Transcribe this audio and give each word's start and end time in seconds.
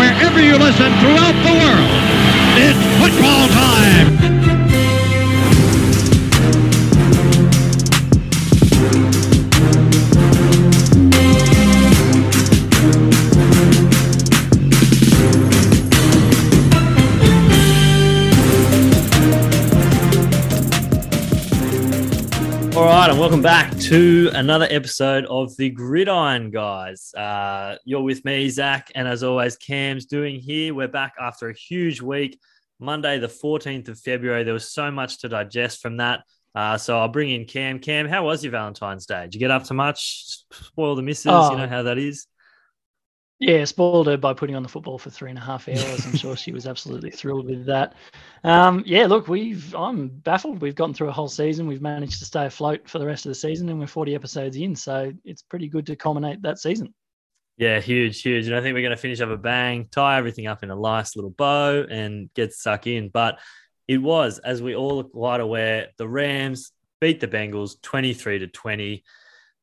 wherever 0.00 0.40
you 0.40 0.56
listen 0.56 0.90
throughout 1.00 1.36
the 1.44 1.54
world. 1.60 2.00
It's 2.56 2.80
football 3.00 3.48
time. 3.48 4.59
Welcome 23.30 23.42
back 23.44 23.70
to 23.78 24.28
another 24.34 24.66
episode 24.70 25.24
of 25.26 25.56
the 25.56 25.70
Gridiron 25.70 26.50
Guys. 26.50 27.14
Uh, 27.14 27.76
you're 27.84 28.02
with 28.02 28.24
me, 28.24 28.48
Zach, 28.48 28.90
and 28.96 29.06
as 29.06 29.22
always, 29.22 29.56
Cam's 29.56 30.06
doing 30.06 30.40
here. 30.40 30.74
We're 30.74 30.88
back 30.88 31.14
after 31.16 31.48
a 31.48 31.54
huge 31.54 32.02
week, 32.02 32.40
Monday, 32.80 33.20
the 33.20 33.28
14th 33.28 33.86
of 33.86 34.00
February. 34.00 34.42
There 34.42 34.52
was 34.52 34.72
so 34.72 34.90
much 34.90 35.18
to 35.18 35.28
digest 35.28 35.80
from 35.80 35.98
that. 35.98 36.24
Uh, 36.56 36.76
so 36.76 36.98
I'll 36.98 37.06
bring 37.06 37.30
in 37.30 37.44
Cam. 37.44 37.78
Cam, 37.78 38.08
how 38.08 38.24
was 38.24 38.42
your 38.42 38.50
Valentine's 38.50 39.06
Day? 39.06 39.22
Did 39.26 39.34
you 39.34 39.38
get 39.38 39.52
up 39.52 39.62
to 39.66 39.74
much? 39.74 40.42
Spoil 40.50 40.96
the 40.96 41.02
missus? 41.02 41.26
Oh. 41.28 41.52
You 41.52 41.58
know 41.58 41.68
how 41.68 41.84
that 41.84 41.98
is. 41.98 42.26
Yeah, 43.40 43.64
spoiled 43.64 44.06
her 44.06 44.18
by 44.18 44.34
putting 44.34 44.54
on 44.54 44.62
the 44.62 44.68
football 44.68 44.98
for 44.98 45.08
three 45.08 45.30
and 45.30 45.38
a 45.38 45.42
half 45.42 45.66
hours. 45.66 46.04
I'm 46.04 46.14
sure 46.14 46.36
she 46.36 46.52
was 46.52 46.66
absolutely 46.66 47.10
thrilled 47.10 47.46
with 47.46 47.64
that. 47.64 47.94
Um, 48.44 48.82
yeah, 48.84 49.06
look, 49.06 49.28
we've 49.28 49.74
I'm 49.74 50.08
baffled. 50.08 50.60
We've 50.60 50.74
gotten 50.74 50.94
through 50.94 51.08
a 51.08 51.12
whole 51.12 51.28
season. 51.28 51.66
We've 51.66 51.80
managed 51.80 52.18
to 52.18 52.26
stay 52.26 52.44
afloat 52.44 52.86
for 52.86 52.98
the 52.98 53.06
rest 53.06 53.24
of 53.24 53.30
the 53.30 53.34
season, 53.34 53.70
and 53.70 53.80
we're 53.80 53.86
40 53.86 54.14
episodes 54.14 54.56
in, 54.58 54.76
so 54.76 55.10
it's 55.24 55.40
pretty 55.40 55.68
good 55.68 55.86
to 55.86 55.96
culminate 55.96 56.42
that 56.42 56.58
season. 56.58 56.92
Yeah, 57.56 57.80
huge, 57.80 58.20
huge. 58.20 58.46
And 58.46 58.54
I 58.54 58.60
think 58.60 58.74
we're 58.74 58.82
going 58.82 58.90
to 58.90 58.96
finish 58.96 59.22
up 59.22 59.30
a 59.30 59.38
bang, 59.38 59.88
tie 59.90 60.18
everything 60.18 60.46
up 60.46 60.62
in 60.62 60.70
a 60.70 60.76
nice 60.76 61.16
little 61.16 61.30
bow 61.30 61.86
and 61.90 62.32
get 62.34 62.52
stuck 62.52 62.86
in. 62.86 63.08
But 63.08 63.38
it 63.88 63.98
was, 63.98 64.38
as 64.38 64.60
we 64.62 64.74
all 64.74 65.00
are 65.00 65.04
quite 65.04 65.40
aware, 65.40 65.88
the 65.96 66.08
Rams 66.08 66.72
beat 67.00 67.20
the 67.20 67.28
Bengals 67.28 67.80
23 67.80 68.40
to 68.40 68.46
20. 68.48 69.02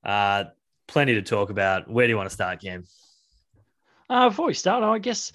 Uh, 0.04 0.46
plenty 0.88 1.14
to 1.14 1.22
talk 1.22 1.52
about. 1.52 1.90
Where 1.90 2.08
do 2.08 2.12
you 2.12 2.18
want 2.18 2.30
to 2.30 2.34
start, 2.34 2.62
Cam? 2.62 2.84
Uh, 4.10 4.30
before 4.30 4.48
we 4.48 4.54
start, 4.54 4.84
I 4.84 5.00
guess 5.00 5.32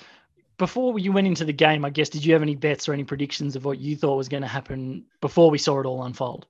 before 0.59 0.99
you 0.99 1.13
went 1.13 1.27
into 1.27 1.45
the 1.45 1.53
game, 1.53 1.85
I 1.85 1.91
guess 1.91 2.09
did 2.09 2.25
you 2.25 2.33
have 2.33 2.43
any 2.43 2.55
bets 2.55 2.89
or 2.89 2.93
any 2.93 3.05
predictions 3.05 3.57
of 3.57 3.65
what 3.65 3.79
you 3.79 3.97
thought 3.97 4.17
was 4.17 4.29
going 4.29 4.43
to 4.43 4.49
happen 4.49 5.05
before 5.21 5.51
we 5.51 5.59
saw 5.59 5.81
it 5.81 5.87
all 5.87 6.05
unfold? 6.05 6.47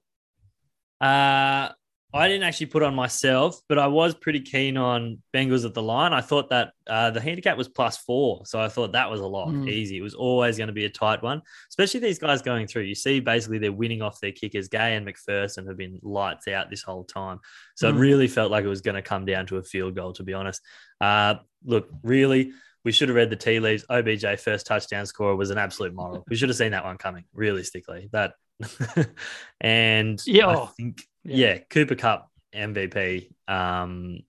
Uh, 1.00 1.70
I 2.14 2.28
didn't 2.28 2.42
actually 2.42 2.66
put 2.66 2.82
on 2.82 2.94
myself, 2.94 3.60
but 3.68 3.78
I 3.78 3.86
was 3.86 4.14
pretty 4.14 4.40
keen 4.40 4.76
on 4.76 5.22
Bengals 5.34 5.64
at 5.64 5.72
the 5.72 5.82
line. 5.82 6.12
I 6.12 6.20
thought 6.20 6.50
that 6.50 6.72
uh, 6.86 7.10
the 7.10 7.20
handicap 7.20 7.56
was 7.56 7.68
plus 7.68 7.96
four, 7.96 8.44
so 8.44 8.60
I 8.60 8.68
thought 8.68 8.92
that 8.92 9.10
was 9.10 9.20
a 9.20 9.26
lot 9.26 9.48
Mm. 9.48 9.68
easy. 9.68 9.96
It 9.96 10.02
was 10.02 10.14
always 10.14 10.56
going 10.58 10.66
to 10.66 10.74
be 10.74 10.84
a 10.84 10.90
tight 10.90 11.22
one, 11.22 11.40
especially 11.70 12.00
these 12.00 12.18
guys 12.18 12.42
going 12.42 12.66
through. 12.66 12.82
You 12.82 12.94
see, 12.94 13.20
basically 13.20 13.58
they're 13.58 13.72
winning 13.72 14.02
off 14.02 14.20
their 14.20 14.32
kickers. 14.32 14.68
Gay 14.68 14.94
and 14.94 15.06
McPherson 15.06 15.66
have 15.66 15.76
been 15.78 15.98
lights 16.02 16.48
out 16.48 16.68
this 16.68 16.82
whole 16.82 17.04
time, 17.04 17.38
so 17.76 17.88
it 17.88 17.94
Mm. 17.94 18.00
really 18.00 18.28
felt 18.28 18.50
like 18.50 18.64
it 18.64 18.68
was 18.68 18.82
going 18.82 18.96
to 18.96 19.02
come 19.02 19.24
down 19.24 19.46
to 19.46 19.56
a 19.56 19.62
field 19.62 19.94
goal. 19.94 20.12
To 20.12 20.22
be 20.22 20.34
honest, 20.34 20.60
uh, 21.00 21.36
look, 21.64 21.88
really. 22.02 22.52
We 22.84 22.90
should 22.90 23.08
have 23.10 23.14
read 23.16 23.30
the 23.30 23.36
tea 23.36 23.60
leaves. 23.60 23.84
OBJ 23.88 24.40
first 24.40 24.66
touchdown 24.66 25.06
scorer 25.06 25.36
was 25.36 25.50
an 25.50 25.56
absolute 25.56 25.94
moral. 25.94 26.24
We 26.28 26.34
should 26.34 26.48
have 26.48 26.58
seen 26.58 26.72
that 26.72 26.84
one 26.84 26.98
coming. 26.98 27.22
Realistically, 27.32 28.08
that 28.10 28.32
and 29.60 30.20
Yeah, 30.26 30.48
I 30.48 30.66
think 30.66 31.02
yeah. 31.24 31.54
yeah, 31.54 31.58
Cooper 31.70 31.94
Kupp 31.94 32.30
MVP. 32.54 33.30
Um, 33.48 34.20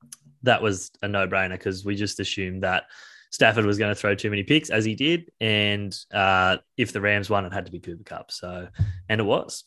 that 0.43 0.61
was 0.61 0.91
a 1.01 1.07
no 1.07 1.27
brainer 1.27 1.51
because 1.51 1.85
we 1.85 1.95
just 1.95 2.19
assumed 2.19 2.63
that 2.63 2.83
Stafford 3.31 3.65
was 3.65 3.77
going 3.77 3.91
to 3.93 3.99
throw 3.99 4.13
too 4.13 4.29
many 4.29 4.43
picks 4.43 4.69
as 4.69 4.85
he 4.85 4.95
did, 4.95 5.31
and 5.41 5.97
uh, 6.13 6.57
if 6.77 6.91
the 6.93 7.01
Rams 7.01 7.29
won, 7.29 7.45
it 7.45 7.53
had 7.53 7.65
to 7.65 7.71
be 7.71 7.79
Cooper 7.79 8.03
Kupp. 8.03 8.31
So, 8.31 8.67
and 9.09 9.21
it 9.21 9.23
was. 9.23 9.63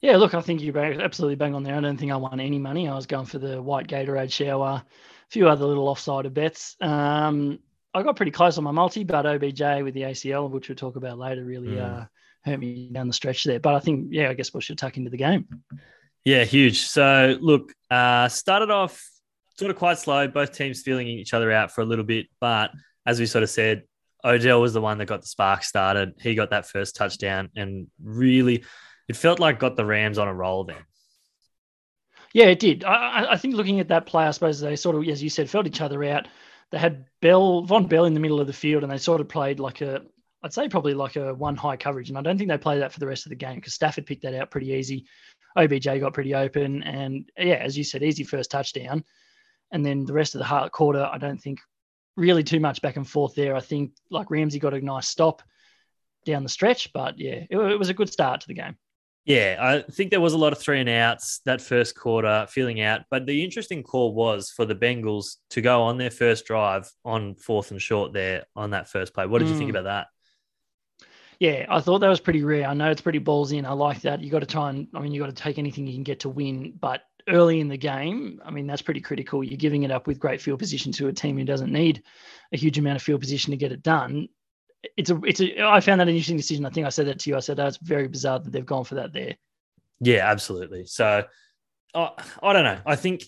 Yeah, 0.00 0.16
look, 0.16 0.34
I 0.34 0.40
think 0.40 0.60
you 0.60 0.76
absolutely 0.76 1.36
bang 1.36 1.54
on 1.54 1.62
there. 1.62 1.76
I 1.76 1.80
don't 1.80 1.96
think 1.96 2.12
I 2.12 2.16
won 2.16 2.40
any 2.40 2.58
money. 2.58 2.88
I 2.88 2.94
was 2.94 3.06
going 3.06 3.26
for 3.26 3.38
the 3.38 3.60
white 3.62 3.86
Gatorade 3.86 4.32
shower, 4.32 4.82
a 4.84 5.30
few 5.30 5.48
other 5.48 5.64
little 5.64 5.88
offside 5.88 6.32
bets. 6.34 6.76
Um, 6.80 7.58
I 7.94 8.02
got 8.02 8.16
pretty 8.16 8.32
close 8.32 8.58
on 8.58 8.64
my 8.64 8.72
multi, 8.72 9.04
but 9.04 9.24
OBJ 9.26 9.60
with 9.82 9.94
the 9.94 10.02
ACL, 10.02 10.50
which 10.50 10.68
we'll 10.68 10.76
talk 10.76 10.96
about 10.96 11.18
later, 11.18 11.44
really 11.44 11.68
Mm. 11.76 12.02
uh, 12.02 12.06
hurt 12.46 12.58
me 12.58 12.88
down 12.92 13.08
the 13.08 13.12
stretch 13.12 13.44
there. 13.44 13.60
But 13.60 13.74
I 13.74 13.80
think, 13.80 14.08
yeah, 14.10 14.30
I 14.30 14.34
guess 14.34 14.54
we 14.54 14.60
should 14.60 14.78
tuck 14.78 14.96
into 14.96 15.10
the 15.10 15.16
game. 15.16 15.46
Yeah, 16.24 16.44
huge. 16.44 16.86
So 16.86 17.36
look, 17.40 17.72
uh, 17.90 18.28
started 18.28 18.70
off 18.70 19.04
sort 19.58 19.70
of 19.70 19.76
quite 19.76 19.98
slow. 19.98 20.28
Both 20.28 20.52
teams 20.52 20.82
feeling 20.82 21.06
each 21.08 21.34
other 21.34 21.52
out 21.52 21.72
for 21.72 21.82
a 21.82 21.84
little 21.84 22.04
bit, 22.04 22.26
but 22.40 22.70
as 23.04 23.20
we 23.20 23.26
sort 23.26 23.42
of 23.42 23.50
said, 23.50 23.82
Odell 24.24 24.60
was 24.60 24.72
the 24.72 24.80
one 24.80 24.98
that 24.98 25.06
got 25.06 25.20
the 25.20 25.26
spark 25.28 25.62
started. 25.62 26.14
He 26.20 26.34
got 26.34 26.50
that 26.50 26.66
first 26.66 26.96
touchdown, 26.96 27.50
and 27.54 27.86
really, 28.02 28.64
it 29.08 29.14
felt 29.14 29.38
like 29.38 29.60
got 29.60 29.76
the 29.76 29.84
Rams 29.84 30.18
on 30.18 30.26
a 30.26 30.34
roll 30.34 30.64
then. 30.64 30.82
Yeah, 32.32 32.46
it 32.46 32.58
did. 32.58 32.82
I, 32.84 32.94
I- 32.94 33.32
I 33.32 33.36
think 33.36 33.54
looking 33.54 33.78
at 33.80 33.88
that 33.88 34.06
play, 34.06 34.24
I 34.24 34.30
suppose 34.32 34.58
they 34.58 34.74
sort 34.74 34.96
of, 34.96 35.06
as 35.08 35.22
you 35.22 35.30
said, 35.30 35.48
felt 35.48 35.66
each 35.68 35.80
other 35.80 36.02
out. 36.04 36.26
They 36.72 36.78
had 36.78 37.04
Bell, 37.22 37.64
Vonn 37.64 37.88
Bell 37.88 38.04
in 38.06 38.14
the 38.14 38.20
middle 38.20 38.40
of 38.40 38.48
the 38.48 38.52
field, 38.52 38.82
and 38.82 38.90
they 38.90 38.98
sort 38.98 39.20
of 39.20 39.28
played 39.28 39.60
like 39.60 39.80
a, 39.80 40.02
I'd 40.46 40.52
say 40.52 40.68
probably 40.68 40.94
like 40.94 41.16
a 41.16 41.34
one 41.34 41.56
high 41.56 41.76
coverage. 41.76 42.08
And 42.08 42.16
I 42.16 42.22
don't 42.22 42.38
think 42.38 42.48
they 42.48 42.56
play 42.56 42.78
that 42.78 42.92
for 42.92 43.00
the 43.00 43.06
rest 43.06 43.26
of 43.26 43.30
the 43.30 43.36
game 43.36 43.56
because 43.56 43.74
Stafford 43.74 44.06
picked 44.06 44.22
that 44.22 44.32
out 44.34 44.50
pretty 44.52 44.68
easy. 44.68 45.04
OBJ 45.56 45.86
got 46.00 46.14
pretty 46.14 46.34
open, 46.34 46.82
and 46.84 47.28
yeah, 47.36 47.54
as 47.56 47.76
you 47.76 47.82
said, 47.82 48.02
easy 48.04 48.22
first 48.22 48.50
touchdown. 48.50 49.02
And 49.72 49.84
then 49.84 50.04
the 50.04 50.12
rest 50.12 50.34
of 50.34 50.38
the 50.38 50.44
heart 50.44 50.70
quarter, 50.70 51.04
I 51.04 51.18
don't 51.18 51.38
think 51.42 51.58
really 52.16 52.44
too 52.44 52.60
much 52.60 52.80
back 52.80 52.96
and 52.96 53.08
forth 53.08 53.34
there. 53.34 53.56
I 53.56 53.60
think 53.60 53.92
like 54.10 54.30
Ramsey 54.30 54.60
got 54.60 54.74
a 54.74 54.80
nice 54.80 55.08
stop 55.08 55.42
down 56.24 56.44
the 56.44 56.48
stretch, 56.48 56.92
but 56.92 57.18
yeah, 57.18 57.44
it, 57.50 57.56
it 57.56 57.78
was 57.78 57.88
a 57.88 57.94
good 57.94 58.12
start 58.12 58.40
to 58.42 58.46
the 58.46 58.54
game. 58.54 58.76
Yeah, 59.24 59.56
I 59.58 59.90
think 59.90 60.12
there 60.12 60.20
was 60.20 60.34
a 60.34 60.38
lot 60.38 60.52
of 60.52 60.60
three 60.60 60.78
and 60.78 60.88
outs 60.88 61.40
that 61.46 61.60
first 61.60 61.98
quarter, 61.98 62.46
feeling 62.48 62.80
out. 62.80 63.00
But 63.10 63.26
the 63.26 63.42
interesting 63.42 63.82
call 63.82 64.14
was 64.14 64.50
for 64.50 64.64
the 64.64 64.76
Bengals 64.76 65.38
to 65.50 65.60
go 65.60 65.82
on 65.82 65.98
their 65.98 66.12
first 66.12 66.46
drive 66.46 66.88
on 67.04 67.34
fourth 67.34 67.72
and 67.72 67.82
short 67.82 68.12
there 68.12 68.44
on 68.54 68.70
that 68.70 68.88
first 68.88 69.14
play. 69.14 69.26
What 69.26 69.40
did 69.40 69.48
you 69.48 69.56
think 69.56 69.68
Mm. 69.68 69.78
about 69.78 69.84
that? 69.84 70.06
Yeah, 71.38 71.66
I 71.68 71.80
thought 71.80 71.98
that 71.98 72.08
was 72.08 72.20
pretty 72.20 72.42
rare. 72.42 72.66
I 72.66 72.74
know 72.74 72.90
it's 72.90 73.00
pretty 73.00 73.20
ballsy, 73.20 73.58
and 73.58 73.66
I 73.66 73.72
like 73.72 74.00
that. 74.02 74.22
You 74.22 74.30
got 74.30 74.40
to 74.40 74.46
try 74.46 74.70
and, 74.70 74.88
I 74.94 75.00
mean, 75.00 75.12
you 75.12 75.20
got 75.20 75.26
to 75.26 75.42
take 75.42 75.58
anything 75.58 75.86
you 75.86 75.94
can 75.94 76.02
get 76.02 76.20
to 76.20 76.28
win. 76.28 76.72
But 76.80 77.02
early 77.28 77.60
in 77.60 77.68
the 77.68 77.76
game, 77.76 78.40
I 78.44 78.50
mean, 78.50 78.66
that's 78.66 78.82
pretty 78.82 79.00
critical. 79.00 79.44
You're 79.44 79.58
giving 79.58 79.82
it 79.82 79.90
up 79.90 80.06
with 80.06 80.18
great 80.18 80.40
field 80.40 80.58
position 80.58 80.92
to 80.92 81.08
a 81.08 81.12
team 81.12 81.36
who 81.36 81.44
doesn't 81.44 81.72
need 81.72 82.02
a 82.52 82.56
huge 82.56 82.78
amount 82.78 82.96
of 82.96 83.02
field 83.02 83.20
position 83.20 83.50
to 83.50 83.56
get 83.56 83.72
it 83.72 83.82
done. 83.82 84.28
It's 84.96 85.10
a, 85.10 85.20
it's 85.24 85.40
a. 85.40 85.62
I 85.62 85.80
found 85.80 86.00
that 86.00 86.08
an 86.08 86.14
interesting 86.14 86.36
decision. 86.36 86.64
I 86.64 86.70
think 86.70 86.86
I 86.86 86.90
said 86.90 87.06
that 87.08 87.18
to 87.20 87.30
you. 87.30 87.36
I 87.36 87.40
said 87.40 87.56
that's 87.56 87.76
very 87.78 88.08
bizarre 88.08 88.38
that 88.38 88.50
they've 88.50 88.64
gone 88.64 88.84
for 88.84 88.94
that 88.94 89.12
there. 89.12 89.34
Yeah, 90.00 90.30
absolutely. 90.30 90.86
So 90.86 91.24
I 91.94 92.10
I 92.42 92.52
don't 92.52 92.64
know. 92.64 92.78
I 92.86 92.96
think 92.96 93.24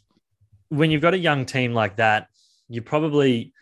when 0.69 0.91
you've 0.91 1.03
got 1.03 1.15
a 1.15 1.19
young 1.19 1.47
team 1.47 1.75
like 1.75 1.97
that, 1.97 2.29
you're 2.69 2.85
probably 2.85 3.53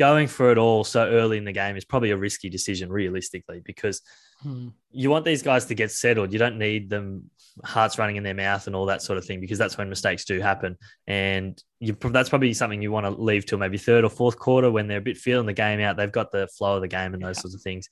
going 0.00 0.26
for 0.26 0.50
it 0.50 0.56
all 0.58 0.82
so 0.82 1.06
early 1.06 1.36
in 1.36 1.44
the 1.44 1.52
game 1.52 1.76
is 1.76 1.84
probably 1.84 2.10
a 2.10 2.16
risky 2.16 2.48
decision, 2.48 2.90
realistically, 2.90 3.60
because 3.64 4.00
Hmm. 4.42 4.68
you 4.90 5.10
want 5.10 5.26
these 5.26 5.42
guys 5.42 5.66
to 5.66 5.74
get 5.74 5.90
settled. 5.90 6.32
You 6.32 6.38
don't 6.38 6.56
need 6.58 6.88
them 6.88 7.30
hearts 7.62 7.98
running 7.98 8.16
in 8.16 8.22
their 8.22 8.32
mouth 8.34 8.66
and 8.66 8.74
all 8.74 8.86
that 8.86 9.02
sort 9.02 9.18
of 9.18 9.24
thing 9.26 9.38
because 9.38 9.58
that's 9.58 9.76
when 9.76 9.90
mistakes 9.90 10.24
do 10.24 10.40
happen. 10.40 10.78
And 11.06 11.62
you, 11.78 11.92
that's 12.00 12.30
probably 12.30 12.54
something 12.54 12.80
you 12.80 12.90
want 12.90 13.04
to 13.04 13.10
leave 13.22 13.44
till 13.44 13.58
maybe 13.58 13.76
third 13.76 14.02
or 14.02 14.08
fourth 14.08 14.38
quarter 14.38 14.70
when 14.70 14.88
they're 14.88 14.96
a 15.04 15.08
bit 15.10 15.18
feeling 15.18 15.44
the 15.44 15.52
game 15.52 15.78
out. 15.80 15.98
They've 15.98 16.10
got 16.10 16.32
the 16.32 16.48
flow 16.56 16.76
of 16.76 16.80
the 16.80 16.88
game 16.88 17.12
and 17.12 17.22
those 17.22 17.38
sorts 17.38 17.54
of 17.54 17.60
things. 17.60 17.90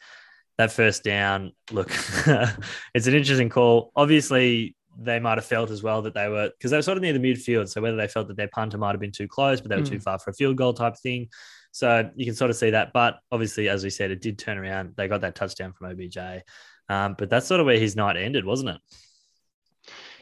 That 0.57 0.73
first 0.73 1.05
down, 1.05 1.53
look, 1.71 1.91
it's 2.95 3.07
an 3.07 3.15
interesting 3.15 3.51
call. 3.51 3.93
Obviously, 3.95 4.75
they 4.99 5.21
might 5.21 5.37
have 5.39 5.45
felt 5.45 5.71
as 5.71 5.83
well 5.83 6.01
that 6.03 6.15
they 6.15 6.29
were 6.29 6.49
because 6.57 6.71
they 6.71 6.79
were 6.79 6.83
sort 6.83 6.97
of 6.97 7.03
near 7.03 7.13
the 7.13 7.19
midfield. 7.21 7.69
So 7.69 7.83
whether 7.83 7.97
they 7.99 8.09
felt 8.09 8.29
that 8.29 8.37
their 8.39 8.49
punter 8.49 8.79
might 8.79 8.93
have 8.93 9.01
been 9.01 9.13
too 9.13 9.29
close, 9.29 9.61
but 9.61 9.69
they 9.69 9.77
were 9.77 9.83
too 9.87 9.99
Mm. 9.99 10.03
far 10.03 10.19
for 10.19 10.31
a 10.31 10.35
field 10.35 10.57
goal 10.57 10.73
type 10.73 10.97
thing. 10.97 11.29
So 11.79 12.11
you 12.17 12.25
can 12.25 12.35
sort 12.35 12.51
of 12.51 12.57
see 12.57 12.71
that. 12.71 12.93
But 12.93 13.21
obviously, 13.31 13.69
as 13.69 13.85
we 13.85 13.91
said, 13.91 14.11
it 14.11 14.21
did 14.21 14.37
turn 14.37 14.59
around. 14.59 14.95
They 14.97 15.07
got 15.07 15.21
that 15.21 15.37
touchdown 15.37 15.73
from 15.73 15.93
OBJ. 15.93 16.19
Um, 16.89 17.15
but 17.17 17.31
that's 17.31 17.47
sort 17.47 17.61
of 17.61 17.67
where 17.67 17.79
his 17.79 17.95
night 17.95 18.17
ended, 18.17 18.45
wasn't 18.45 18.71
it? 18.71 18.81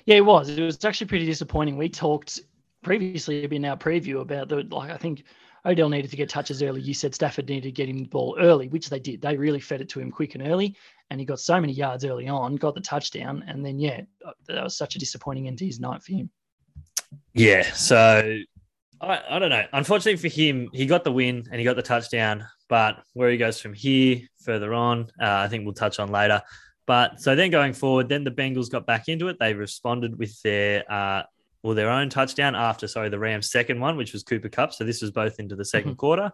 Yeah, 0.05 0.17
it 0.17 0.25
was. 0.27 0.51
It 0.51 0.63
was 0.63 0.85
actually 0.85 1.07
pretty 1.07 1.25
disappointing. 1.25 1.79
We 1.79 1.89
talked 1.89 2.41
previously 2.83 3.43
in 3.45 3.65
our 3.65 3.77
preview 3.77 4.21
about 4.21 4.51
the 4.51 4.65
like. 4.65 4.91
I 4.91 4.99
think 4.99 5.25
Odell 5.65 5.89
needed 5.89 6.11
to 6.11 6.17
get 6.17 6.29
touches 6.29 6.63
early. 6.63 6.83
You 6.83 6.93
said 6.93 7.15
Stafford 7.15 7.49
needed 7.49 7.63
to 7.65 7.73
get 7.73 7.89
him 7.89 8.01
the 8.01 8.09
ball 8.09 8.37
early, 8.39 8.69
which 8.69 8.91
they 8.91 9.01
did. 9.01 9.23
They 9.23 9.39
really 9.39 9.61
fed 9.61 9.81
it 9.81 9.89
to 9.91 10.01
him 10.01 10.11
quick 10.11 10.35
and 10.35 10.47
early, 10.47 10.77
and 11.11 11.19
he 11.19 11.25
got 11.25 11.41
so 11.41 11.59
many 11.59 11.73
yards 11.73 12.05
early 12.05 12.29
on, 12.29 12.57
got 12.57 12.75
the 12.75 12.83
touchdown, 12.83 13.45
and 13.49 13.65
then 13.65 13.79
yeah, 13.79 14.03
that 14.47 14.63
was 14.63 14.77
such 14.77 14.95
a 14.95 14.99
disappointing 14.99 15.49
end 15.49 15.57
to 15.59 15.67
his 15.67 15.81
night 15.81 16.03
for 16.03 16.13
him. 16.13 16.31
Yeah. 17.33 17.63
So 17.73 18.41
I, 19.01 19.23
I 19.31 19.39
don't 19.39 19.51
know. 19.51 19.65
Unfortunately 19.73 20.17
for 20.17 20.35
him, 20.35 20.69
he 20.73 20.87
got 20.87 21.05
the 21.05 21.13
win 21.13 21.45
and 21.51 21.59
he 21.59 21.65
got 21.65 21.77
the 21.77 21.83
touchdown. 21.83 22.47
But 22.69 23.03
where 23.15 23.31
he 23.31 23.37
goes 23.37 23.61
from 23.61 23.75
here, 23.75 24.21
further 24.43 24.75
on, 24.75 25.03
uh, 25.21 25.27
I 25.45 25.49
think 25.49 25.65
we'll 25.65 25.75
touch 25.75 26.01
on 26.01 26.11
later. 26.11 26.43
But 26.87 27.21
so 27.21 27.35
then 27.35 27.51
going 27.51 27.73
forward, 27.73 28.09
then 28.09 28.25
the 28.25 28.31
Bengals 28.31 28.71
got 28.71 28.87
back 28.87 29.09
into 29.09 29.29
it. 29.29 29.39
They 29.39 29.55
responded 29.55 30.19
with 30.19 30.41
their 30.43 30.91
uh, 30.91 31.23
well 31.63 31.75
their 31.75 31.91
own 31.91 32.09
touchdown 32.09 32.55
after 32.55 32.87
sorry 32.87 33.09
the 33.09 33.19
Rams' 33.19 33.51
second 33.51 33.81
one, 33.81 33.97
which 33.97 34.13
was 34.13 34.23
Cooper 34.23 34.49
Kupp. 34.49 34.73
So 34.73 34.85
this 34.85 35.03
was 35.03 35.11
both 35.11 35.39
into 35.41 35.57
the 35.57 35.65
2nd 35.65 35.97
quarter. 35.97 36.33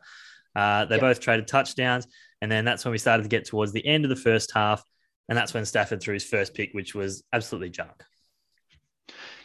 Uh, 0.54 0.84
they 0.84 0.96
Yep. 0.96 1.00
both 1.00 1.20
traded 1.20 1.48
touchdowns, 1.48 2.06
and 2.42 2.52
then 2.52 2.64
that's 2.66 2.84
when 2.84 2.92
we 2.92 2.98
started 2.98 3.22
to 3.22 3.28
get 3.30 3.46
towards 3.46 3.72
the 3.72 3.84
end 3.86 4.04
of 4.04 4.10
the 4.10 4.16
first 4.16 4.52
half, 4.52 4.84
and 5.28 5.36
that's 5.38 5.54
when 5.54 5.64
Stafford 5.64 6.02
threw 6.02 6.12
his 6.14 6.24
first 6.24 6.52
pick, 6.54 6.72
which 6.72 6.94
was 6.94 7.24
absolutely 7.32 7.70
junk. 7.70 8.04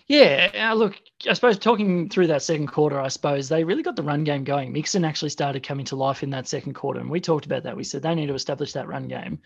Yeah, 0.08 0.70
uh, 0.72 0.74
look, 0.74 0.96
I 1.30 1.34
suppose 1.34 1.60
talking 1.60 2.08
through 2.08 2.28
that 2.28 2.42
second 2.42 2.68
quarter, 2.68 3.00
I 3.00 3.10
suppose 3.10 3.50
they 3.50 3.66
really 3.66 3.84
got 3.84 3.98
the 3.98 4.04
run 4.04 4.24
game 4.24 4.46
going. 4.46 4.72
Mixon 4.72 5.04
actually 5.04 5.32
started 5.32 5.64
coming 5.64 5.86
to 5.88 5.98
life 5.98 6.24
in 6.24 6.30
that 6.30 6.48
second 6.48 6.76
quarter, 6.76 7.02
and 7.02 7.10
we 7.10 7.20
talked 7.20 7.46
about 7.46 7.64
that. 7.64 7.76
We 7.76 7.84
said 7.84 8.04
they 8.04 8.16
need 8.16 8.28
to 8.28 8.34
establish 8.34 8.72
that 8.74 8.88
run 8.88 9.10
game, 9.10 9.42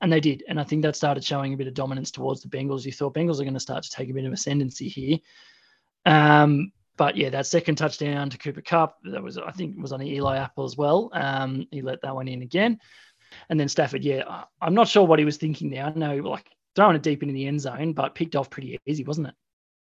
and 0.00 0.10
they 0.10 0.20
did. 0.20 0.42
And 0.48 0.58
I 0.58 0.64
think 0.64 0.82
that 0.82 0.96
started 0.96 1.22
showing 1.22 1.52
a 1.52 1.56
bit 1.56 1.66
of 1.66 1.74
dominance 1.74 2.10
towards 2.10 2.40
the 2.40 2.48
Bengals. 2.48 2.86
You 2.86 2.92
thought 2.92 3.12
Bengals 3.12 3.40
are 3.40 3.44
going 3.44 3.52
to 3.54 3.60
start 3.60 3.82
to 3.84 3.90
take 3.90 4.08
a 4.08 4.14
bit 4.14 4.24
of 4.24 4.32
ascendancy 4.32 4.88
here. 4.88 5.18
Um, 6.06 6.72
but 6.96 7.18
yeah, 7.18 7.28
that 7.30 7.44
second 7.46 7.76
touchdown 7.76 8.30
to 8.30 8.38
Cooper 8.38 8.62
Kupp, 8.62 8.96
that 9.04 9.22
was 9.22 9.36
I 9.36 9.50
think 9.50 9.76
was 9.76 9.92
on 9.92 10.00
the 10.00 10.10
Eli 10.14 10.38
Apple 10.38 10.64
as 10.64 10.78
well. 10.78 11.10
Um, 11.12 11.66
he 11.70 11.82
let 11.82 12.00
that 12.02 12.14
one 12.14 12.28
in 12.28 12.40
again, 12.40 12.78
and 13.50 13.60
then 13.60 13.68
Stafford. 13.68 14.02
Yeah, 14.02 14.44
I'm 14.62 14.74
not 14.74 14.88
sure 14.88 15.06
what 15.06 15.18
he 15.18 15.26
was 15.26 15.36
thinking 15.36 15.68
there. 15.68 15.84
I 15.84 15.90
know 15.90 16.14
he 16.14 16.22
was 16.22 16.30
like 16.30 16.46
throwing 16.74 16.96
it 16.96 17.02
deep 17.02 17.22
into 17.22 17.34
the 17.34 17.46
end 17.46 17.60
zone, 17.60 17.92
but 17.92 18.14
picked 18.14 18.34
off 18.34 18.48
pretty 18.48 18.78
easy, 18.86 19.04
wasn't 19.04 19.28
it? 19.28 19.34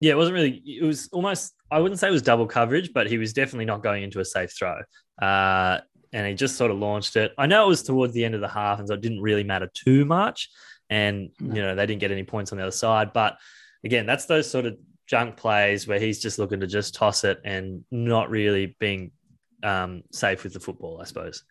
Yeah, 0.00 0.12
it 0.12 0.16
wasn't 0.16 0.34
really. 0.34 0.62
It 0.64 0.84
was 0.84 1.08
almost. 1.12 1.54
I 1.70 1.80
wouldn't 1.80 1.98
say 1.98 2.08
it 2.08 2.12
was 2.12 2.22
double 2.22 2.46
coverage, 2.46 2.92
but 2.92 3.08
he 3.08 3.18
was 3.18 3.32
definitely 3.32 3.64
not 3.64 3.82
going 3.82 4.02
into 4.02 4.20
a 4.20 4.24
safe 4.24 4.52
throw. 4.56 4.80
Uh, 5.20 5.80
and 6.12 6.26
he 6.26 6.34
just 6.34 6.56
sort 6.56 6.70
of 6.70 6.78
launched 6.78 7.16
it. 7.16 7.32
I 7.36 7.46
know 7.46 7.64
it 7.64 7.68
was 7.68 7.82
towards 7.82 8.12
the 8.12 8.24
end 8.24 8.34
of 8.34 8.40
the 8.40 8.48
half, 8.48 8.78
and 8.78 8.88
so 8.88 8.94
it 8.94 9.00
didn't 9.00 9.20
really 9.20 9.44
matter 9.44 9.70
too 9.72 10.04
much. 10.04 10.50
And 10.88 11.30
you 11.40 11.62
know 11.62 11.74
they 11.74 11.86
didn't 11.86 12.00
get 12.00 12.12
any 12.12 12.22
points 12.22 12.52
on 12.52 12.58
the 12.58 12.64
other 12.64 12.70
side. 12.70 13.12
But 13.12 13.38
again, 13.84 14.06
that's 14.06 14.26
those 14.26 14.50
sort 14.50 14.66
of 14.66 14.76
junk 15.06 15.36
plays 15.36 15.86
where 15.86 15.98
he's 15.98 16.20
just 16.20 16.38
looking 16.38 16.60
to 16.60 16.66
just 16.66 16.94
toss 16.94 17.24
it 17.24 17.40
and 17.44 17.84
not 17.90 18.30
really 18.30 18.76
being 18.78 19.12
um, 19.62 20.02
safe 20.12 20.44
with 20.44 20.52
the 20.52 20.60
football. 20.60 21.00
I 21.00 21.04
suppose. 21.04 21.42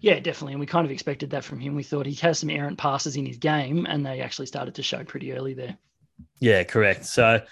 Yeah, 0.00 0.20
definitely. 0.20 0.52
And 0.52 0.60
we 0.60 0.66
kind 0.66 0.84
of 0.84 0.90
expected 0.90 1.30
that 1.30 1.44
from 1.44 1.60
him. 1.60 1.74
We 1.74 1.82
thought 1.82 2.06
he 2.06 2.14
has 2.16 2.38
some 2.38 2.50
errant 2.50 2.78
passes 2.78 3.16
in 3.16 3.26
his 3.26 3.38
game, 3.38 3.86
and 3.88 4.04
they 4.04 4.20
actually 4.20 4.46
started 4.46 4.74
to 4.76 4.82
show 4.82 5.02
pretty 5.04 5.32
early 5.32 5.54
there. 5.54 5.76
Yeah, 6.40 6.64
correct. 6.64 7.06
So 7.06 7.42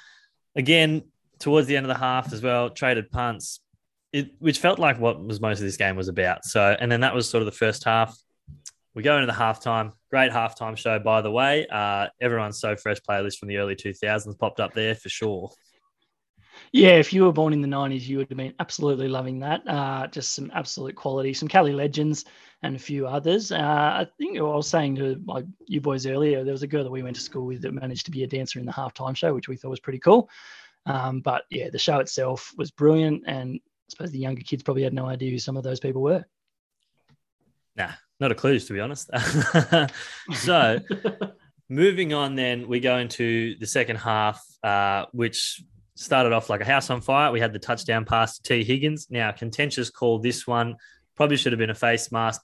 again, 0.56 1.02
towards 1.38 1.66
the 1.66 1.76
end 1.76 1.87
of 1.87 1.88
the 1.88 1.99
half 1.99 2.32
as 2.32 2.43
well, 2.43 2.70
traded 2.70 3.11
punts, 3.11 3.61
it, 4.12 4.31
which 4.38 4.58
felt 4.58 4.78
like 4.78 5.00
what 5.00 5.22
was 5.22 5.40
most 5.40 5.58
of 5.58 5.64
this 5.64 5.76
game 5.76 5.96
was 5.96 6.08
about. 6.08 6.44
So, 6.44 6.76
and 6.78 6.90
then 6.90 7.00
that 7.00 7.14
was 7.14 7.28
sort 7.28 7.43
of 7.43 7.46
the 7.46 7.52
first 7.52 7.84
half. 7.84 8.16
We 8.94 9.02
go 9.02 9.16
into 9.16 9.26
the 9.26 9.38
halftime. 9.38 9.93
Great 10.11 10.31
halftime 10.31 10.76
show, 10.76 10.99
by 11.00 11.20
the 11.20 11.31
way. 11.31 11.66
Uh, 11.66 12.06
everyone's 12.20 12.61
so 12.61 12.76
fresh 12.76 12.99
playlist 13.00 13.38
from 13.38 13.49
the 13.49 13.56
early 13.56 13.75
2000s 13.75 14.38
popped 14.38 14.61
up 14.61 14.72
there 14.72 14.94
for 14.94 15.08
sure. 15.08 15.50
Yeah, 16.72 16.90
if 16.90 17.12
you 17.12 17.25
were 17.25 17.32
born 17.32 17.52
in 17.52 17.60
the 17.60 17.69
90s, 17.69 18.06
you 18.06 18.19
would 18.19 18.28
have 18.28 18.38
been 18.38 18.55
absolutely 18.60 19.08
loving 19.08 19.40
that. 19.40 19.67
Uh, 19.67 20.06
just 20.06 20.34
some 20.34 20.50
absolute 20.55 20.94
quality, 20.94 21.34
some 21.34 21.49
Cali 21.49 21.72
legends 21.72 22.25
and 22.64 22.76
a 22.76 22.78
few 22.78 23.06
others. 23.06 23.52
Uh, 23.52 23.58
I 23.58 24.06
think 24.16 24.38
I 24.38 24.40
was 24.40 24.69
saying 24.69 24.96
to 24.96 25.20
like 25.26 25.44
you 25.66 25.82
boys 25.82 26.06
earlier, 26.06 26.43
there 26.43 26.52
was 26.52 26.62
a 26.62 26.66
girl 26.66 26.82
that 26.82 26.90
we 26.90 27.02
went 27.02 27.14
to 27.16 27.22
school 27.22 27.44
with 27.44 27.61
that 27.61 27.75
managed 27.75 28.06
to 28.06 28.11
be 28.11 28.25
a 28.25 28.26
dancer 28.26 28.58
in 28.58 28.64
the 28.64 28.72
halftime 28.72 29.14
show, 29.14 29.34
which 29.34 29.49
we 29.49 29.56
thought 29.56 29.69
was 29.69 29.81
pretty 29.81 29.99
cool. 29.99 30.31
Um, 30.87 31.20
but 31.20 31.43
yeah, 31.50 31.69
the 31.69 31.78
show 31.78 31.99
itself 31.99 32.55
was 32.56 32.70
brilliant. 32.70 33.25
And 33.26 33.56
I 33.56 33.90
suppose 33.90 34.12
the 34.12 34.19
younger 34.19 34.40
kids 34.40 34.62
probably 34.62 34.82
had 34.82 34.94
no 34.94 35.05
idea 35.05 35.31
who 35.31 35.38
some 35.38 35.58
of 35.58 35.62
those 35.62 35.78
people 35.78 36.00
were. 36.00 36.25
Nah, 37.76 37.93
not 38.19 38.32
a 38.32 38.34
clue, 38.34 38.58
to 38.58 38.72
be 38.72 38.81
honest. 38.81 39.10
so, 40.34 40.81
moving 41.69 42.14
on, 42.14 42.34
then 42.34 42.67
we 42.67 42.81
go 42.81 42.96
into 42.96 43.58
the 43.58 43.67
second 43.67 43.96
half, 43.96 44.43
uh, 44.62 45.05
which 45.12 45.62
started 45.96 46.32
off 46.32 46.49
like 46.49 46.62
a 46.62 46.64
house 46.64 46.88
on 46.88 47.02
fire. 47.02 47.31
We 47.31 47.40
had 47.40 47.52
the 47.52 47.58
touchdown 47.58 48.06
pass 48.06 48.38
to 48.38 48.43
T. 48.43 48.64
Higgins. 48.64 49.08
Now, 49.10 49.32
contentious 49.32 49.90
call 49.90 50.19
this 50.19 50.46
one 50.46 50.76
probably 51.16 51.37
should 51.37 51.52
have 51.52 51.58
been 51.58 51.70
a 51.70 51.75
face 51.75 52.11
mask. 52.12 52.43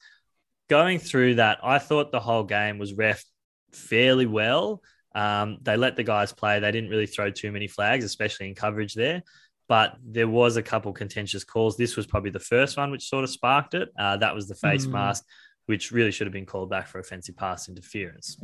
Going 0.69 0.99
through 0.99 1.37
that, 1.37 1.59
I 1.63 1.79
thought 1.79 2.13
the 2.13 2.21
whole 2.21 2.45
game 2.45 2.79
was 2.79 2.93
ref 2.93 3.25
fairly 3.73 4.27
well. 4.27 4.83
Um, 5.15 5.59
they 5.63 5.77
let 5.77 5.97
the 5.97 6.05
guys 6.05 6.33
play. 6.33 6.61
They 6.61 6.71
didn't 6.71 6.91
really 6.91 7.07
throw 7.07 7.31
too 7.31 7.51
many 7.51 7.67
flags, 7.67 8.05
especially 8.05 8.49
in 8.49 8.55
coverage 8.55 8.95
there. 8.95 9.23
But 9.69 9.97
there 10.05 10.29
was 10.29 10.57
a 10.57 10.63
couple 10.63 10.93
contentious 10.93 11.45
calls. 11.45 11.77
This 11.77 11.97
was 11.97 12.07
probably 12.07 12.31
the 12.31 12.39
first 12.41 12.77
one 12.77 12.91
which 12.91 13.09
sort 13.09 13.25
of 13.25 13.31
sparked 13.31 13.75
it. 13.75 13.89
Uh, 13.99 14.17
that 14.19 14.35
was 14.35 14.49
the 14.49 14.55
face 14.55 14.87
Mm. 14.87 14.93
mask, 14.93 15.25
which 15.67 15.91
really 15.93 16.11
should 16.13 16.27
have 16.27 16.33
been 16.33 16.47
called 16.47 16.71
back 16.71 16.87
for 16.89 16.99
offensive 16.99 17.37
pass 17.37 17.69
interference. 17.69 18.41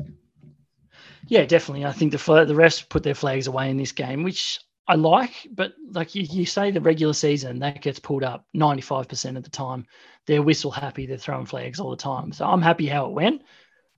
Yeah, 1.29 1.44
definitely. 1.44 1.84
I 1.84 1.93
think 1.93 2.12
the 2.12 2.19
the 2.19 2.55
refs 2.55 2.88
put 2.88 3.02
their 3.02 3.14
flags 3.14 3.46
away 3.46 3.70
in 3.70 3.76
this 3.76 3.93
game, 3.93 4.22
which 4.22 4.61
I 4.88 4.94
like. 4.94 5.48
But 5.50 5.74
like 5.92 6.14
you, 6.14 6.22
you 6.22 6.46
say, 6.46 6.70
the 6.70 6.80
regular 6.80 7.12
season 7.12 7.58
that 7.60 7.82
gets 7.82 7.98
pulled 7.98 8.22
up 8.24 8.46
ninety 8.54 8.82
five 8.82 9.08
percent 9.08 9.36
of 9.36 9.42
the 9.42 9.50
time. 9.50 9.86
They're 10.26 10.42
whistle 10.42 10.70
happy. 10.70 11.06
They're 11.06 11.16
throwing 11.16 11.46
flags 11.46 11.80
all 11.80 11.90
the 11.90 11.96
time. 11.96 12.32
So 12.32 12.46
I'm 12.46 12.62
happy 12.62 12.86
how 12.86 13.06
it 13.06 13.12
went. 13.12 13.42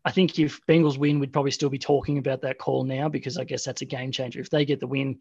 I 0.05 0.11
think 0.11 0.39
if 0.39 0.61
Bengals 0.67 0.97
win, 0.97 1.19
we'd 1.19 1.33
probably 1.33 1.51
still 1.51 1.69
be 1.69 1.79
talking 1.79 2.19
about 2.19 2.41
that 2.43 2.59
call 2.59 2.85
now 2.85 3.09
because 3.09 3.37
I 3.37 3.45
guess 3.45 3.65
that's 3.65 3.83
a 3.83 3.87
game 3.87 4.13
changer. 4.13 4.41
If 4.41 4.51
they 4.51 4.65
get 4.65 4.81
the 4.81 4.87
win, 4.87 5.19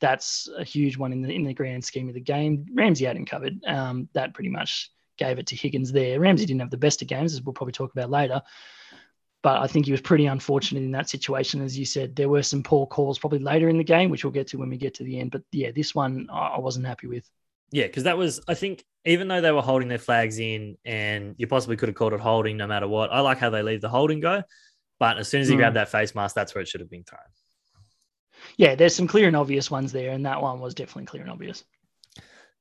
that's 0.00 0.48
a 0.58 0.64
huge 0.64 0.98
one 0.98 1.12
in 1.12 1.22
the 1.22 1.30
in 1.30 1.44
the 1.44 1.54
grand 1.54 1.84
scheme 1.84 2.08
of 2.08 2.14
the 2.14 2.20
game. 2.20 2.66
Ramsey 2.74 3.06
hadn't 3.06 3.30
covered. 3.30 3.64
Um, 3.66 4.08
that 4.12 4.34
pretty 4.34 4.50
much 4.50 4.90
gave 5.16 5.38
it 5.38 5.46
to 5.46 5.56
Higgins 5.56 5.92
there. 5.92 6.20
Ramsey 6.20 6.44
didn't 6.44 6.60
have 6.60 6.70
the 6.70 6.76
best 6.76 7.00
of 7.00 7.08
games, 7.08 7.32
as 7.32 7.42
we'll 7.42 7.54
probably 7.54 7.72
talk 7.72 7.92
about 7.92 8.10
later. 8.10 8.42
But 9.46 9.62
I 9.62 9.68
think 9.68 9.86
he 9.86 9.92
was 9.92 10.00
pretty 10.00 10.26
unfortunate 10.26 10.82
in 10.82 10.90
that 10.90 11.08
situation. 11.08 11.62
As 11.62 11.78
you 11.78 11.84
said, 11.84 12.16
there 12.16 12.28
were 12.28 12.42
some 12.42 12.64
poor 12.64 12.84
calls 12.84 13.16
probably 13.16 13.38
later 13.38 13.68
in 13.68 13.78
the 13.78 13.84
game, 13.84 14.10
which 14.10 14.24
we'll 14.24 14.32
get 14.32 14.48
to 14.48 14.58
when 14.58 14.68
we 14.68 14.76
get 14.76 14.94
to 14.94 15.04
the 15.04 15.20
end. 15.20 15.30
But 15.30 15.42
yeah, 15.52 15.70
this 15.70 15.94
one 15.94 16.26
I 16.32 16.58
wasn't 16.58 16.86
happy 16.86 17.06
with. 17.06 17.30
Yeah, 17.70 17.86
because 17.86 18.02
that 18.02 18.18
was, 18.18 18.40
I 18.48 18.54
think, 18.54 18.84
even 19.04 19.28
though 19.28 19.40
they 19.40 19.52
were 19.52 19.62
holding 19.62 19.86
their 19.86 20.00
flags 20.00 20.40
in 20.40 20.76
and 20.84 21.36
you 21.38 21.46
possibly 21.46 21.76
could 21.76 21.88
have 21.88 21.94
called 21.94 22.12
it 22.12 22.18
holding 22.18 22.56
no 22.56 22.66
matter 22.66 22.88
what, 22.88 23.12
I 23.12 23.20
like 23.20 23.38
how 23.38 23.50
they 23.50 23.62
leave 23.62 23.80
the 23.80 23.88
holding 23.88 24.18
go. 24.18 24.42
But 24.98 25.16
as 25.18 25.28
soon 25.28 25.42
as 25.42 25.46
he 25.46 25.54
Mm. 25.54 25.58
grabbed 25.58 25.76
that 25.76 25.90
face 25.90 26.12
mask, 26.12 26.34
that's 26.34 26.52
where 26.52 26.62
it 26.62 26.66
should 26.66 26.80
have 26.80 26.90
been 26.90 27.04
thrown. 27.04 27.20
Yeah, 28.56 28.74
there's 28.74 28.96
some 28.96 29.06
clear 29.06 29.28
and 29.28 29.36
obvious 29.36 29.70
ones 29.70 29.92
there, 29.92 30.10
and 30.10 30.26
that 30.26 30.42
one 30.42 30.58
was 30.58 30.74
definitely 30.74 31.06
clear 31.06 31.22
and 31.22 31.30
obvious. 31.30 31.62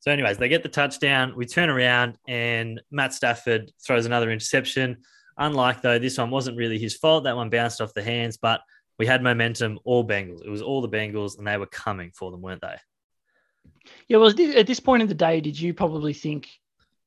So, 0.01 0.11
anyways, 0.11 0.37
they 0.37 0.49
get 0.49 0.61
the 0.61 0.69
touchdown. 0.69 1.33
We 1.35 1.47
turn 1.47 1.71
around 1.71 2.19
and 2.27 2.79
Matt 2.91 3.15
Stafford 3.15 3.71
throws 3.83 4.05
another 4.05 4.29
interception. 4.29 4.97
Unlike 5.37 5.81
though, 5.81 5.99
this 5.99 6.17
one 6.17 6.31
wasn't 6.31 6.57
really 6.57 6.79
his 6.79 6.95
fault. 6.95 7.25
That 7.25 7.35
one 7.35 7.49
bounced 7.49 7.81
off 7.81 7.93
the 7.93 8.03
hands, 8.03 8.37
but 8.37 8.61
we 8.97 9.05
had 9.05 9.21
momentum. 9.21 9.79
All 9.83 10.07
Bengals. 10.07 10.45
It 10.45 10.49
was 10.49 10.61
all 10.61 10.81
the 10.81 10.89
Bengals, 10.89 11.37
and 11.37 11.45
they 11.45 11.57
were 11.57 11.65
coming 11.65 12.11
for 12.13 12.31
them, 12.31 12.41
weren't 12.41 12.61
they? 12.61 12.75
Yeah, 14.07 14.17
well, 14.17 14.29
at 14.29 14.67
this 14.67 14.79
point 14.79 15.01
in 15.01 15.07
the 15.09 15.13
day, 15.15 15.41
did 15.41 15.59
you 15.59 15.73
probably 15.73 16.13
think 16.13 16.49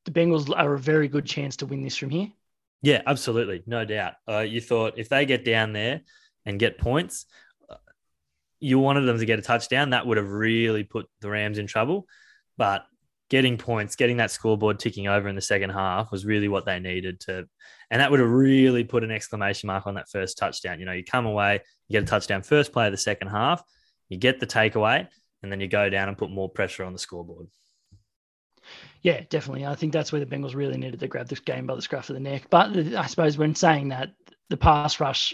the 0.05 0.11
Bengals 0.11 0.53
are 0.55 0.73
a 0.73 0.79
very 0.79 1.07
good 1.07 1.25
chance 1.25 1.57
to 1.57 1.65
win 1.65 1.81
this 1.81 1.95
from 1.95 2.09
here? 2.09 2.31
Yeah, 2.81 3.01
absolutely, 3.05 3.63
no 3.65 3.83
doubt. 3.83 4.13
Uh, 4.27 4.39
you 4.39 4.61
thought 4.61 4.93
if 4.97 5.09
they 5.09 5.25
get 5.25 5.43
down 5.43 5.73
there 5.73 6.01
and 6.45 6.59
get 6.59 6.77
points, 6.77 7.25
uh, 7.69 7.75
you 8.59 8.79
wanted 8.79 9.01
them 9.01 9.19
to 9.19 9.25
get 9.25 9.39
a 9.39 9.41
touchdown. 9.41 9.89
That 9.89 10.07
would 10.07 10.17
have 10.17 10.31
really 10.31 10.83
put 10.83 11.07
the 11.19 11.29
Rams 11.29 11.57
in 11.57 11.67
trouble. 11.67 12.07
But 12.57 12.85
getting 13.29 13.57
points, 13.57 13.95
getting 13.95 14.17
that 14.17 14.31
scoreboard 14.31 14.79
ticking 14.79 15.07
over 15.07 15.27
in 15.27 15.35
the 15.35 15.41
second 15.41 15.69
half 15.69 16.11
was 16.11 16.25
really 16.25 16.47
what 16.47 16.65
they 16.65 16.79
needed 16.79 17.19
to, 17.21 17.47
and 17.91 18.01
that 18.01 18.11
would 18.11 18.19
have 18.19 18.29
really 18.29 18.83
put 18.83 19.03
an 19.03 19.11
exclamation 19.11 19.67
mark 19.67 19.87
on 19.87 19.95
that 19.95 20.09
first 20.09 20.37
touchdown. 20.37 20.79
You 20.79 20.85
know, 20.85 20.93
you 20.93 21.03
come 21.03 21.25
away, 21.25 21.61
you 21.87 21.93
get 21.93 22.03
a 22.03 22.07
touchdown 22.07 22.41
first 22.41 22.71
play 22.73 22.87
of 22.87 22.91
the 22.91 22.97
second 22.97 23.29
half, 23.29 23.63
you 24.09 24.17
get 24.17 24.39
the 24.39 24.47
takeaway, 24.47 25.07
and 25.41 25.51
then 25.51 25.59
you 25.59 25.67
go 25.67 25.89
down 25.89 26.09
and 26.09 26.17
put 26.17 26.31
more 26.31 26.49
pressure 26.49 26.83
on 26.83 26.93
the 26.93 26.99
scoreboard. 26.99 27.47
Yeah, 29.01 29.21
definitely. 29.29 29.65
I 29.65 29.75
think 29.75 29.93
that's 29.93 30.11
where 30.11 30.23
the 30.23 30.25
Bengals 30.25 30.55
really 30.55 30.77
needed 30.77 30.99
to 30.99 31.07
grab 31.07 31.27
this 31.27 31.39
game 31.39 31.65
by 31.65 31.75
the 31.75 31.81
scruff 31.81 32.09
of 32.09 32.15
the 32.15 32.19
neck. 32.19 32.47
But 32.49 32.75
I 32.77 33.05
suppose 33.05 33.37
when 33.37 33.55
saying 33.55 33.89
that, 33.89 34.09
the 34.49 34.57
pass 34.57 34.99
rush 34.99 35.33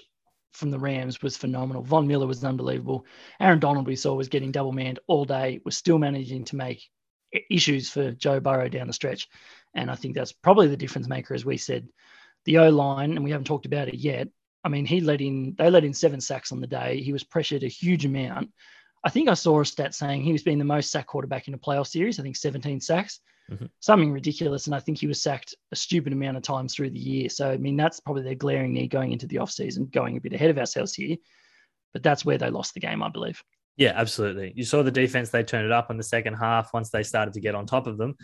from 0.53 0.71
the 0.71 0.79
Rams 0.79 1.21
was 1.21 1.35
phenomenal. 1.35 1.81
Von 1.83 2.07
Miller 2.07 2.27
was 2.27 2.43
unbelievable. 2.43 3.05
Aaron 3.39 3.59
Donald, 3.59 3.87
we 3.87 3.95
saw, 3.95 4.13
was 4.13 4.29
getting 4.29 4.51
double 4.51 4.71
manned 4.71 4.99
all 5.07 5.25
day, 5.25 5.61
was 5.65 5.75
still 5.75 5.97
managing 5.97 6.45
to 6.45 6.55
make 6.55 6.83
issues 7.49 7.89
for 7.89 8.11
Joe 8.11 8.39
Burrow 8.39 8.69
down 8.69 8.87
the 8.87 8.93
stretch. 8.93 9.27
And 9.73 9.91
I 9.91 9.95
think 9.95 10.15
that's 10.15 10.31
probably 10.31 10.67
the 10.67 10.77
difference 10.77 11.07
maker, 11.07 11.33
as 11.33 11.45
we 11.45 11.57
said. 11.57 11.87
The 12.45 12.59
O 12.59 12.69
line, 12.69 13.11
and 13.11 13.23
we 13.23 13.31
haven't 13.31 13.45
talked 13.45 13.65
about 13.65 13.87
it 13.87 13.95
yet. 13.95 14.27
I 14.63 14.69
mean, 14.69 14.85
he 14.85 15.01
let 15.01 15.21
in, 15.21 15.55
they 15.57 15.69
let 15.69 15.83
in 15.83 15.93
seven 15.93 16.21
sacks 16.21 16.51
on 16.51 16.61
the 16.61 16.67
day. 16.67 17.01
He 17.01 17.13
was 17.13 17.23
pressured 17.23 17.63
a 17.63 17.67
huge 17.67 18.05
amount. 18.05 18.51
I 19.03 19.09
think 19.09 19.29
I 19.29 19.33
saw 19.33 19.61
a 19.61 19.65
stat 19.65 19.93
saying 19.93 20.23
he 20.23 20.31
was 20.31 20.43
being 20.43 20.59
the 20.59 20.65
most 20.65 20.91
sacked 20.91 21.07
quarterback 21.07 21.47
in 21.47 21.53
a 21.53 21.59
playoff 21.59 21.87
series. 21.87 22.19
I 22.19 22.23
think 22.23 22.35
17 22.35 22.81
sacks 22.81 23.19
mm-hmm. 23.51 23.65
something 23.79 24.11
ridiculous. 24.11 24.65
And 24.65 24.75
I 24.75 24.79
think 24.79 24.99
he 24.99 25.07
was 25.07 25.21
sacked 25.21 25.55
a 25.71 25.75
stupid 25.75 26.13
amount 26.13 26.37
of 26.37 26.43
times 26.43 26.73
through 26.73 26.91
the 26.91 26.99
year. 26.99 27.29
So, 27.29 27.51
I 27.51 27.57
mean, 27.57 27.75
that's 27.75 27.99
probably 27.99 28.23
their 28.23 28.35
glaring 28.35 28.73
need 28.73 28.89
going 28.89 29.11
into 29.11 29.27
the 29.27 29.37
offseason, 29.37 29.91
going 29.91 30.17
a 30.17 30.21
bit 30.21 30.33
ahead 30.33 30.49
of 30.49 30.57
ourselves 30.57 30.93
here. 30.93 31.17
But 31.93 32.03
that's 32.03 32.25
where 32.25 32.37
they 32.37 32.49
lost 32.49 32.73
the 32.73 32.79
game, 32.79 33.01
I 33.01 33.09
believe. 33.09 33.41
Yeah, 33.77 33.91
absolutely. 33.95 34.53
You 34.55 34.63
saw 34.63 34.83
the 34.83 34.91
defense, 34.91 35.29
they 35.29 35.43
turned 35.43 35.65
it 35.65 35.71
up 35.71 35.91
in 35.91 35.97
the 35.97 36.03
second 36.03 36.35
half 36.35 36.73
once 36.73 36.89
they 36.89 37.03
started 37.03 37.33
to 37.33 37.41
get 37.41 37.55
on 37.55 37.65
top 37.65 37.87
of 37.87 37.97
them. 37.97 38.15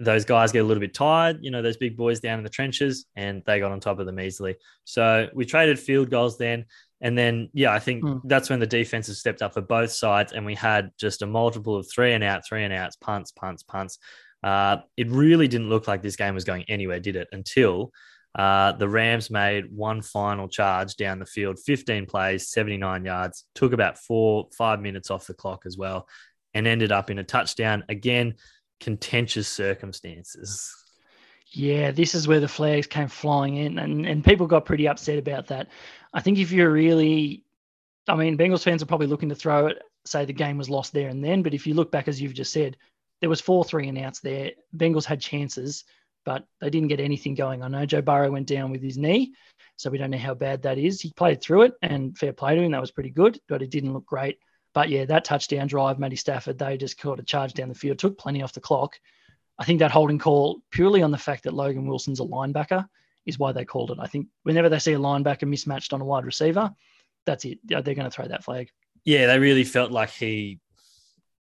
Those 0.00 0.24
guys 0.24 0.52
get 0.52 0.60
a 0.60 0.64
little 0.64 0.80
bit 0.80 0.94
tired, 0.94 1.38
you 1.40 1.50
know, 1.50 1.62
those 1.62 1.76
big 1.76 1.96
boys 1.96 2.20
down 2.20 2.38
in 2.38 2.44
the 2.44 2.50
trenches, 2.50 3.06
and 3.16 3.42
they 3.46 3.60
got 3.60 3.72
on 3.72 3.80
top 3.80 3.98
of 3.98 4.06
them 4.06 4.18
easily. 4.20 4.56
So 4.84 5.28
we 5.34 5.44
traded 5.46 5.78
field 5.78 6.10
goals 6.10 6.36
then. 6.38 6.66
And 7.00 7.18
then, 7.18 7.50
yeah, 7.52 7.72
I 7.72 7.80
think 7.80 8.02
Hmm. 8.02 8.18
that's 8.24 8.50
when 8.50 8.60
the 8.60 8.66
defenses 8.66 9.18
stepped 9.18 9.42
up 9.42 9.52
for 9.54 9.60
both 9.60 9.90
sides, 9.90 10.32
and 10.32 10.46
we 10.46 10.54
had 10.54 10.90
just 10.98 11.22
a 11.22 11.26
multiple 11.26 11.76
of 11.76 11.86
three 11.92 12.12
and 12.12 12.24
out, 12.24 12.46
three 12.46 12.64
and 12.64 12.72
outs, 12.72 12.96
punts, 12.96 13.30
punts, 13.32 13.62
punts. 13.62 13.98
Uh, 14.42 14.78
it 14.96 15.10
really 15.10 15.48
didn't 15.48 15.68
look 15.68 15.86
like 15.88 16.02
this 16.02 16.16
game 16.16 16.34
was 16.34 16.44
going 16.44 16.64
anywhere, 16.68 17.00
did 17.00 17.16
it? 17.16 17.28
Until 17.32 17.92
uh, 18.34 18.72
the 18.72 18.88
Rams 18.88 19.30
made 19.30 19.70
one 19.70 20.02
final 20.02 20.48
charge 20.48 20.96
down 20.96 21.18
the 21.20 21.26
field, 21.26 21.58
15 21.64 22.06
plays, 22.06 22.50
79 22.50 23.04
yards, 23.04 23.44
took 23.54 23.72
about 23.72 23.98
four, 23.98 24.48
five 24.56 24.80
minutes 24.80 25.10
off 25.10 25.26
the 25.26 25.34
clock 25.34 25.64
as 25.66 25.76
well, 25.76 26.08
and 26.52 26.66
ended 26.66 26.90
up 26.90 27.10
in 27.10 27.18
a 27.18 27.24
touchdown. 27.24 27.84
Again, 27.88 28.34
contentious 28.80 29.46
circumstances. 29.46 30.74
Yeah, 31.46 31.92
this 31.92 32.16
is 32.16 32.26
where 32.26 32.40
the 32.40 32.48
flags 32.48 32.88
came 32.88 33.06
flying 33.06 33.56
in, 33.56 33.78
and, 33.78 34.04
and 34.04 34.24
people 34.24 34.48
got 34.48 34.64
pretty 34.64 34.88
upset 34.88 35.18
about 35.18 35.46
that. 35.48 35.68
I 36.12 36.20
think 36.20 36.38
if 36.38 36.50
you're 36.50 36.72
really, 36.72 37.44
I 38.08 38.16
mean, 38.16 38.36
Bengals 38.36 38.64
fans 38.64 38.82
are 38.82 38.86
probably 38.86 39.06
looking 39.06 39.28
to 39.28 39.36
throw 39.36 39.68
it, 39.68 39.78
say 40.04 40.24
the 40.24 40.32
game 40.32 40.58
was 40.58 40.68
lost 40.68 40.92
there 40.92 41.08
and 41.08 41.24
then. 41.24 41.42
But 41.42 41.54
if 41.54 41.66
you 41.66 41.74
look 41.74 41.92
back, 41.92 42.08
as 42.08 42.20
you've 42.20 42.34
just 42.34 42.52
said, 42.52 42.76
there 43.20 43.30
was 43.30 43.40
four 43.40 43.64
three 43.64 43.88
and 43.88 43.98
outs 43.98 44.20
there. 44.20 44.50
Bengals 44.76 45.04
had 45.04 45.20
chances, 45.20 45.84
but 46.24 46.44
they 46.60 46.70
didn't 46.70 46.88
get 46.88 47.00
anything 47.00 47.34
going. 47.34 47.62
I 47.62 47.68
know 47.68 47.86
Joe 47.86 48.02
Burrow 48.02 48.30
went 48.30 48.46
down 48.46 48.70
with 48.70 48.82
his 48.82 48.98
knee, 48.98 49.32
so 49.76 49.90
we 49.90 49.98
don't 49.98 50.10
know 50.10 50.18
how 50.18 50.34
bad 50.34 50.62
that 50.62 50.78
is. 50.78 51.00
He 51.00 51.12
played 51.12 51.40
through 51.40 51.62
it, 51.62 51.74
and 51.82 52.16
fair 52.16 52.32
play 52.32 52.54
to 52.54 52.62
him. 52.62 52.72
That 52.72 52.80
was 52.80 52.90
pretty 52.90 53.10
good, 53.10 53.38
but 53.48 53.62
it 53.62 53.70
didn't 53.70 53.92
look 53.92 54.06
great. 54.06 54.38
But 54.72 54.88
yeah, 54.88 55.04
that 55.04 55.24
touchdown 55.24 55.68
drive, 55.68 55.98
Matty 55.98 56.16
Stafford, 56.16 56.58
they 56.58 56.76
just 56.76 56.98
caught 56.98 57.20
a 57.20 57.22
charge 57.22 57.54
down 57.54 57.68
the 57.68 57.74
field, 57.74 57.98
took 57.98 58.18
plenty 58.18 58.42
off 58.42 58.52
the 58.52 58.60
clock. 58.60 58.98
I 59.58 59.64
think 59.64 59.78
that 59.78 59.92
holding 59.92 60.18
call, 60.18 60.60
purely 60.72 61.02
on 61.02 61.12
the 61.12 61.18
fact 61.18 61.44
that 61.44 61.54
Logan 61.54 61.86
Wilson's 61.86 62.18
a 62.18 62.24
linebacker, 62.24 62.86
is 63.24 63.38
why 63.38 63.52
they 63.52 63.64
called 63.64 63.92
it. 63.92 63.98
I 64.00 64.06
think 64.06 64.26
whenever 64.42 64.68
they 64.68 64.80
see 64.80 64.92
a 64.92 64.98
linebacker 64.98 65.48
mismatched 65.48 65.92
on 65.92 66.00
a 66.00 66.04
wide 66.04 66.24
receiver, 66.24 66.72
that's 67.24 67.44
it. 67.44 67.58
They're 67.64 67.82
going 67.82 67.98
to 67.98 68.10
throw 68.10 68.26
that 68.26 68.44
flag. 68.44 68.68
Yeah, 69.04 69.26
they 69.26 69.38
really 69.38 69.64
felt 69.64 69.92
like 69.92 70.10
he, 70.10 70.58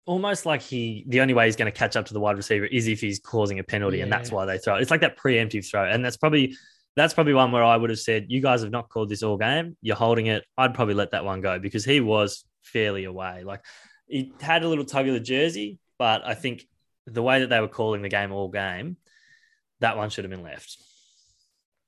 almost 0.09 0.43
like 0.43 0.63
he, 0.63 1.05
the 1.07 1.21
only 1.21 1.35
way 1.35 1.45
he's 1.45 1.55
going 1.55 1.71
to 1.71 1.77
catch 1.77 1.95
up 1.95 2.07
to 2.07 2.15
the 2.15 2.19
wide 2.19 2.35
receiver 2.35 2.65
is 2.65 2.87
if 2.87 2.99
he's 2.99 3.19
causing 3.19 3.59
a 3.59 3.63
penalty, 3.63 3.97
yeah. 3.97 4.03
and 4.03 4.11
that's 4.11 4.31
why 4.31 4.43
they 4.43 4.57
throw 4.57 4.75
it. 4.75 4.81
It's 4.81 4.89
like 4.89 5.01
that 5.01 5.15
preemptive 5.15 5.69
throw, 5.69 5.85
and 5.85 6.03
that's 6.03 6.17
probably 6.17 6.57
that's 6.95 7.13
probably 7.13 7.35
one 7.35 7.51
where 7.51 7.63
I 7.63 7.77
would 7.77 7.91
have 7.91 7.99
said, 7.99 8.25
"You 8.27 8.41
guys 8.41 8.63
have 8.63 8.71
not 8.71 8.89
called 8.89 9.09
this 9.09 9.21
all 9.21 9.37
game. 9.37 9.77
You're 9.83 9.95
holding 9.95 10.25
it." 10.25 10.43
I'd 10.57 10.73
probably 10.73 10.95
let 10.95 11.11
that 11.11 11.25
one 11.25 11.41
go 11.41 11.59
because 11.59 11.85
he 11.85 12.01
was 12.01 12.43
fairly 12.63 13.03
away. 13.03 13.43
Like 13.43 13.61
he 14.07 14.33
had 14.41 14.63
a 14.63 14.67
little 14.67 14.83
tug 14.83 15.07
of 15.07 15.13
the 15.13 15.19
jersey, 15.19 15.77
but 15.99 16.25
I 16.25 16.33
think 16.33 16.65
the 17.05 17.21
way 17.21 17.41
that 17.41 17.51
they 17.51 17.59
were 17.59 17.67
calling 17.67 18.01
the 18.01 18.09
game 18.09 18.31
all 18.31 18.49
game, 18.49 18.97
that 19.79 19.95
one 19.95 20.09
should 20.09 20.23
have 20.23 20.31
been 20.31 20.43
left. 20.43 20.75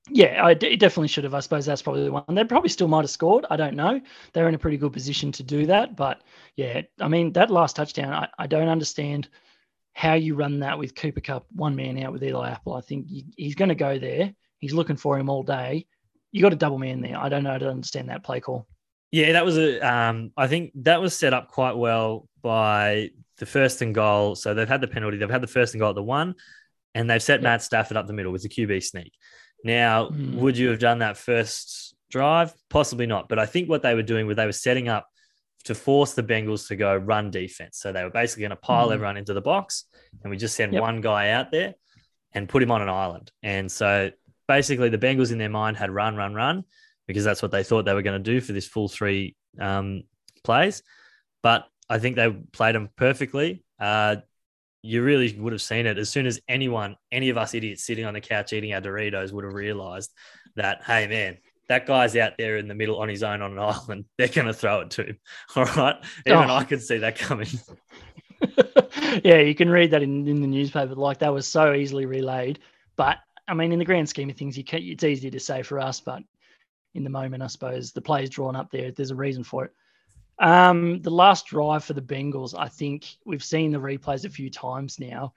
Yeah, 0.09 0.43
I 0.43 0.53
d- 0.55 0.75
definitely 0.77 1.09
should 1.09 1.23
have. 1.25 1.33
I 1.33 1.41
suppose 1.41 1.65
that's 1.65 1.81
probably 1.81 2.05
the 2.05 2.11
one. 2.11 2.23
They 2.29 2.43
probably 2.43 2.69
still 2.69 2.87
might 2.87 3.01
have 3.01 3.09
scored. 3.09 3.45
I 3.49 3.55
don't 3.55 3.75
know. 3.75 4.01
They're 4.33 4.49
in 4.49 4.55
a 4.55 4.59
pretty 4.59 4.77
good 4.77 4.93
position 4.93 5.31
to 5.33 5.43
do 5.43 5.67
that. 5.67 5.95
But 5.95 6.21
yeah, 6.55 6.81
I 6.99 7.07
mean, 7.07 7.33
that 7.33 7.51
last 7.51 7.75
touchdown, 7.75 8.11
I, 8.13 8.27
I 8.37 8.47
don't 8.47 8.67
understand 8.67 9.29
how 9.93 10.13
you 10.13 10.35
run 10.35 10.59
that 10.59 10.79
with 10.79 10.95
Cooper 10.95 11.21
Kupp 11.21 11.45
one 11.51 11.75
man 11.75 12.01
out 12.01 12.13
with 12.13 12.23
Eli 12.23 12.49
Apple. 12.49 12.73
I 12.73 12.81
think 12.81 13.05
you, 13.09 13.23
he's 13.37 13.55
going 13.55 13.69
to 13.69 13.75
go 13.75 13.99
there. 13.99 14.33
He's 14.57 14.73
looking 14.73 14.97
for 14.97 15.19
him 15.19 15.29
all 15.29 15.43
day. 15.43 15.85
You 16.31 16.41
got 16.41 16.53
a 16.53 16.57
double 16.57 16.79
man 16.79 17.01
there. 17.01 17.17
I 17.17 17.29
don't 17.29 17.43
know. 17.43 17.51
I 17.51 17.57
don't 17.57 17.69
understand 17.69 18.09
that 18.09 18.23
play 18.23 18.39
call. 18.39 18.67
Yeah, 19.11 19.33
that 19.33 19.45
was 19.45 19.57
a. 19.57 19.79
Um, 19.81 20.31
I 20.37 20.47
think 20.47 20.71
that 20.75 21.01
was 21.01 21.15
set 21.15 21.33
up 21.33 21.49
quite 21.49 21.75
well 21.75 22.27
by 22.41 23.09
the 23.37 23.45
first 23.45 23.81
and 23.81 23.93
goal. 23.93 24.35
So 24.35 24.53
they've 24.53 24.67
had 24.67 24.81
the 24.81 24.87
penalty. 24.87 25.17
They've 25.17 25.29
had 25.29 25.43
the 25.43 25.47
first 25.47 25.73
and 25.73 25.81
goal 25.81 25.89
at 25.89 25.95
the 25.95 26.03
one, 26.03 26.35
and 26.95 27.09
they've 27.09 27.21
set 27.21 27.41
Matt 27.43 27.61
Stafford 27.61 27.97
up 27.97 28.07
the 28.07 28.13
middle 28.13 28.31
with 28.31 28.43
the 28.43 28.49
QB 28.49 28.81
sneak. 28.83 29.13
Now, 29.63 30.09
mm. 30.09 30.35
would 30.35 30.57
you 30.57 30.69
have 30.69 30.79
done 30.79 30.99
that 30.99 31.17
first 31.17 31.95
drive? 32.09 32.53
Possibly 32.69 33.05
not. 33.05 33.29
But 33.29 33.39
I 33.39 33.45
think 33.45 33.69
what 33.69 33.81
they 33.81 33.95
were 33.95 34.03
doing 34.03 34.27
was 34.27 34.35
they 34.35 34.45
were 34.45 34.51
setting 34.51 34.87
up 34.87 35.07
to 35.65 35.75
force 35.75 36.13
the 36.13 36.23
Bengals 36.23 36.67
to 36.67 36.75
go 36.75 36.95
run 36.95 37.29
defense. 37.29 37.77
So 37.79 37.91
they 37.91 38.03
were 38.03 38.09
basically 38.09 38.41
going 38.41 38.51
to 38.51 38.55
pile 38.55 38.89
mm. 38.89 38.93
everyone 38.93 39.17
into 39.17 39.33
the 39.33 39.41
box, 39.41 39.85
and 40.23 40.31
we 40.31 40.37
just 40.37 40.55
send 40.55 40.73
yep. 40.73 40.81
one 40.81 41.01
guy 41.01 41.31
out 41.31 41.51
there 41.51 41.75
and 42.33 42.49
put 42.49 42.63
him 42.63 42.71
on 42.71 42.81
an 42.81 42.89
island. 42.89 43.31
And 43.43 43.71
so 43.71 44.11
basically, 44.47 44.89
the 44.89 44.97
Bengals 44.97 45.31
in 45.31 45.37
their 45.37 45.49
mind 45.49 45.77
had 45.77 45.91
run, 45.91 46.15
run, 46.15 46.33
run, 46.33 46.63
because 47.07 47.23
that's 47.23 47.41
what 47.41 47.51
they 47.51 47.63
thought 47.63 47.85
they 47.85 47.93
were 47.93 48.01
going 48.01 48.21
to 48.21 48.31
do 48.31 48.41
for 48.41 48.53
this 48.53 48.67
full 48.67 48.87
three 48.87 49.35
um, 49.59 50.03
plays. 50.43 50.81
But 51.43 51.67
I 51.89 51.99
think 51.99 52.15
they 52.15 52.31
played 52.31 52.75
them 52.75 52.89
perfectly. 52.95 53.63
Uh, 53.79 54.17
you 54.83 55.03
really 55.03 55.37
would 55.37 55.53
have 55.53 55.61
seen 55.61 55.85
it 55.85 55.97
as 55.97 56.09
soon 56.09 56.25
as 56.25 56.39
anyone, 56.47 56.95
any 57.11 57.29
of 57.29 57.37
us 57.37 57.53
idiots 57.53 57.83
sitting 57.85 58.05
on 58.05 58.13
the 58.13 58.21
couch 58.21 58.53
eating 58.53 58.73
our 58.73 58.81
Doritos 58.81 59.31
would 59.31 59.43
have 59.43 59.53
realized 59.53 60.11
that, 60.55 60.83
hey, 60.83 61.07
man, 61.07 61.37
that 61.67 61.85
guy's 61.85 62.15
out 62.15 62.33
there 62.37 62.57
in 62.57 62.67
the 62.67 62.75
middle 62.75 62.99
on 62.99 63.07
his 63.07 63.23
own 63.23 63.41
on 63.41 63.53
an 63.53 63.59
island. 63.59 64.05
They're 64.17 64.27
going 64.27 64.47
to 64.47 64.53
throw 64.53 64.81
it 64.81 64.91
to 64.91 65.03
him. 65.03 65.17
All 65.55 65.65
right. 65.65 65.95
Even 66.25 66.49
oh. 66.49 66.55
I 66.55 66.63
could 66.63 66.81
see 66.81 66.97
that 66.97 67.17
coming. 67.17 67.47
yeah, 69.23 69.37
you 69.37 69.55
can 69.55 69.69
read 69.69 69.91
that 69.91 70.03
in, 70.03 70.27
in 70.27 70.41
the 70.41 70.47
newspaper. 70.47 70.95
Like 70.95 71.19
that 71.19 71.33
was 71.33 71.47
so 71.47 71.73
easily 71.73 72.05
relayed. 72.05 72.59
But 72.95 73.17
I 73.47 73.53
mean, 73.53 73.71
in 73.71 73.79
the 73.79 73.85
grand 73.85 74.09
scheme 74.09 74.29
of 74.29 74.35
things, 74.35 74.57
you 74.57 74.63
can, 74.63 74.81
it's 74.81 75.03
easy 75.03 75.29
to 75.29 75.39
say 75.39 75.61
for 75.61 75.79
us, 75.79 75.99
but 75.99 76.23
in 76.93 77.03
the 77.03 77.09
moment, 77.09 77.43
I 77.43 77.47
suppose 77.47 77.91
the 77.91 78.01
play's 78.01 78.29
drawn 78.29 78.55
up 78.55 78.71
there. 78.71 78.91
There's 78.91 79.11
a 79.11 79.15
reason 79.15 79.43
for 79.43 79.65
it. 79.65 79.71
Um, 80.41 81.03
the 81.03 81.11
last 81.11 81.45
drive 81.45 81.83
for 81.83 81.93
the 81.93 82.01
Bengals, 82.01 82.55
I 82.57 82.67
think 82.67 83.15
we've 83.25 83.43
seen 83.43 83.71
the 83.71 83.77
replays 83.77 84.25
a 84.25 84.29
few 84.29 84.49
times 84.49 84.99
now. 84.99 85.33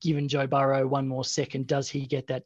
Given 0.00 0.28
Joe 0.28 0.46
Burrow 0.46 0.86
one 0.86 1.06
more 1.06 1.24
second, 1.24 1.66
does 1.66 1.90
he 1.90 2.06
get 2.06 2.26
that 2.28 2.44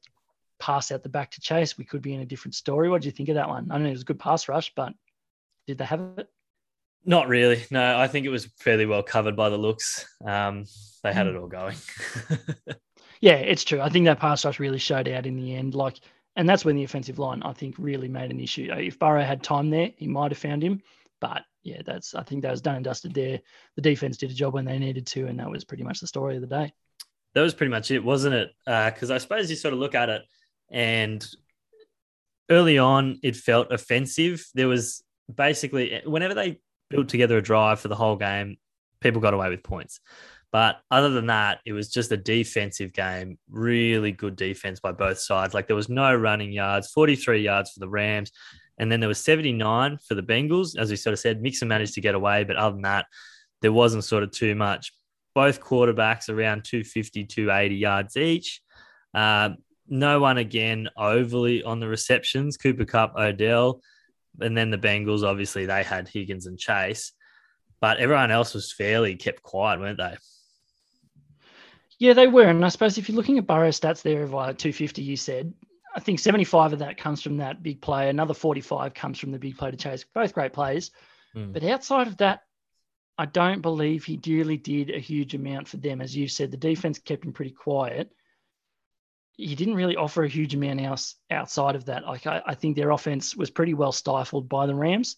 pass 0.59 0.91
out 0.91 1.05
the 1.05 1.09
back 1.09 1.31
to 1.33 1.41
Chase? 1.41 1.79
We 1.79 1.85
could 1.85 2.03
be 2.03 2.15
in 2.15 2.21
a 2.21 2.27
different 2.27 2.57
story. 2.57 2.91
What 2.91 3.03
do 3.03 3.07
you 3.07 3.13
think 3.13 3.29
of 3.29 3.37
that 3.37 3.49
one? 3.49 3.71
I 3.71 3.79
know 3.79 3.87
it 3.87 3.93
was 3.93 4.03
a 4.03 4.07
good 4.07 4.19
pass 4.19 4.49
rush, 4.49 4.73
but 4.75 4.93
did 5.69 5.79
they 5.79 5.85
have 5.85 6.01
it? 6.17 6.29
Not 7.05 7.29
really. 7.29 7.65
No, 7.71 7.99
I 7.99 8.09
think 8.09 8.27
it 8.27 8.31
was 8.31 8.47
fairly 8.59 8.87
well 8.87 9.05
covered 9.05 9.37
by 9.37 9.49
the 9.49 9.57
looks. 9.57 10.05
Um, 10.25 10.65
they 11.05 11.13
had 11.13 11.29
it 11.29 11.37
all 11.37 11.47
going. 11.47 11.77
yeah, 13.21 13.37
it's 13.37 13.65
true. 13.65 13.81
I 13.81 13.89
think 13.89 14.07
that 14.07 14.19
pass 14.19 14.45
rush 14.45 14.59
really 14.59 14.79
showed 14.79 15.09
out 15.09 15.27
in 15.27 15.37
the 15.37 15.55
end. 15.55 15.77
Like, 15.77 16.01
and 16.35 16.49
that's 16.49 16.65
when 16.65 16.75
the 16.75 16.85
offensive 16.85 17.21
line, 17.21 17.43
I 17.45 17.53
think, 17.53 17.77
really 17.79 18.09
made 18.09 18.33
an 18.33 18.41
issue. 18.41 18.69
If 18.73 18.99
Burrow 18.99 19.23
had 19.23 19.45
time 19.45 19.71
there, 19.71 19.93
he 19.97 20.09
might 20.09 20.33
have 20.33 20.39
found 20.39 20.63
him. 20.63 20.83
But 21.21 21.45
yeah, 21.63 21.83
that's 21.85 22.15
I 22.15 22.23
think 22.23 22.43
that 22.43 22.51
was 22.51 22.61
done 22.61 22.77
and 22.77 22.85
dusted 22.85 23.15
there. 23.15 23.41
The 23.77 23.83
defense 23.83 24.17
did 24.17 24.31
a 24.31 24.35
job 24.35 24.55
when 24.55 24.65
they 24.65 24.79
needed 24.79 25.07
to, 25.09 25.27
and 25.27 25.39
that 25.39 25.51
was 25.51 25.65
pretty 25.65 25.83
much 25.83 26.01
the 26.01 26.07
story 26.07 26.37
of 26.37 26.41
the 26.41 26.47
day. 26.47 26.73
That 27.35 27.43
was 27.43 27.55
pretty 27.55 27.71
much 27.71 27.91
it, 27.91 28.03
wasn't 28.03 28.35
it? 28.35 28.51
Because 28.65 29.11
uh, 29.11 29.15
I 29.15 29.19
suppose 29.19 29.51
you 29.51 29.57
sort 29.57 29.75
of 29.75 29.81
look 29.81 29.95
at 29.95 30.09
it, 30.09 30.23
and 30.71 31.27
early 32.51 32.79
on 32.79 33.19
it 33.23 33.37
felt 33.37 33.73
offensive. 33.73 34.45
There 34.55 34.69
was 34.69 35.03
basically 35.33 36.01
whenever 36.05 36.35
they 36.35 36.61
built 36.89 37.09
together 37.09 37.39
a 37.39 37.43
drive 37.43 37.81
for 37.81 37.89
the 37.89 37.95
whole 37.95 38.17
game, 38.17 38.57
people 39.01 39.21
got 39.21 39.35
away 39.35 39.49
with 39.49 39.63
points. 39.63 40.01
But 40.53 40.81
other 40.91 41.11
than 41.11 41.27
that, 41.27 41.61
it 41.65 41.73
was 41.73 41.89
just 41.89 42.11
a 42.11 42.17
defensive 42.17 42.93
game. 42.93 43.39
Really 43.49 44.11
good 44.11 44.35
defense 44.35 44.81
by 44.81 44.91
both 44.91 45.19
sides. 45.19 45.55
Like 45.55 45.69
there 45.69 45.77
was 45.77 45.89
no 45.89 46.13
running 46.13 46.53
yards, 46.53 46.91
43 46.91 47.43
yards 47.43 47.71
for 47.71 47.79
the 47.79 47.89
Rams, 47.89 48.33
and 48.81 48.91
then 48.91 48.99
there 48.99 49.11
was 49.11 49.23
79 49.23 49.99
for 49.99 50.15
the 50.15 50.23
Bengals. 50.23 50.77
As 50.77 50.91
we 50.91 50.97
sort 50.97 51.13
of 51.13 51.19
said, 51.19 51.43
Mixon 51.43 51.69
managed 51.69 51.93
to 51.95 52.01
get 52.01 52.15
away, 52.15 52.45
but 52.45 52.57
other 52.57 52.73
than 52.73 52.83
that, 52.83 53.05
there 53.61 53.75
wasn't 53.75 54.05
sort 54.05 54.23
of 54.23 54.31
too 54.31 54.55
much. 54.55 54.95
Both 55.35 55.61
quarterbacks 55.61 56.31
around 56.31 56.65
250, 56.65 57.27
280 57.27 57.75
yards 57.75 58.17
each. 58.17 58.63
Uh, 59.13 59.51
no 59.87 60.19
one 60.19 60.39
again 60.39 60.89
overly 60.97 61.63
on 61.63 61.79
the 61.79 61.89
receptions. 61.89 62.57
Cooper 62.57 62.87
Kupp, 62.87 63.17
Odell, 63.17 63.83
and 64.41 64.57
then 64.57 64.71
the 64.71 64.79
Bengals. 64.79 65.25
Obviously, 65.25 65.67
they 65.67 65.83
had 65.83 66.09
Higgins 66.09 66.47
and 66.47 66.59
Chase, 66.59 67.13
but 67.83 67.99
everyone 67.99 68.31
else 68.31 68.55
was 68.55 68.73
fairly 68.73 69.15
kept 69.15 69.43
quiet, 69.43 69.79
weren't 69.79 69.99
they? 69.99 70.17
Yeah, 71.99 72.15
they 72.15 72.29
were. 72.29 72.49
And 72.49 72.65
I 72.65 72.71
suppose 72.71 72.97
if 72.97 73.11
you're 73.11 73.17
looking 73.17 73.37
at 73.37 73.47
Burrow 73.47 73.69
stats 73.69 74.01
there 74.01 74.23
of 74.23 74.33
like 74.33 74.57
250, 74.57 75.03
you 75.03 75.19
said 75.19 75.53
I 75.95 76.01
think 76.01 76.19
75 76.19 76.73
of 76.73 76.79
that 76.81 76.97
comes 76.97 77.23
from 77.23 77.39
that 77.39 77.63
big 77.63 77.81
play. 77.81 78.09
Another 78.09 78.35
45 78.35 78.95
comes 78.95 79.19
from 79.19 79.33
the 79.33 79.39
big 79.39 79.57
play 79.57 79.71
to 79.71 79.77
chase. 79.77 80.05
Both 80.15 80.35
great 80.35 80.53
plays. 80.53 80.91
Mm. 81.35 81.53
But 81.53 81.65
outside 81.65 82.07
of 82.07 82.17
that, 82.19 82.43
I 83.19 83.27
don't 83.27 83.61
believe 83.61 84.05
he 84.05 84.19
really 84.27 84.57
did 84.57 84.91
a 84.91 84.99
huge 84.99 85.35
amount 85.35 85.69
for 85.69 85.77
them. 85.77 86.01
As 86.01 86.17
you 86.17 86.29
said, 86.29 86.51
the 86.51 86.57
defense 86.57 86.99
kept 86.99 87.25
him 87.25 87.33
pretty 87.33 87.51
quiet. 87.51 88.11
He 89.37 89.55
didn't 89.55 89.75
really 89.75 89.97
offer 89.97 90.25
a 90.25 90.29
huge 90.29 90.55
amount 90.55 90.81
else 90.81 91.17
outside 91.31 91.75
of 91.75 91.87
that. 91.87 92.05
Like 92.05 92.27
I, 92.27 92.43
I 92.47 92.55
think 92.55 92.77
their 92.77 92.91
offense 92.91 93.37
was 93.37 93.51
pretty 93.51 93.75
well 93.75 93.93
stifled 93.93 94.49
by 94.49 94.67
the 94.67 94.75
Rams. 94.75 95.17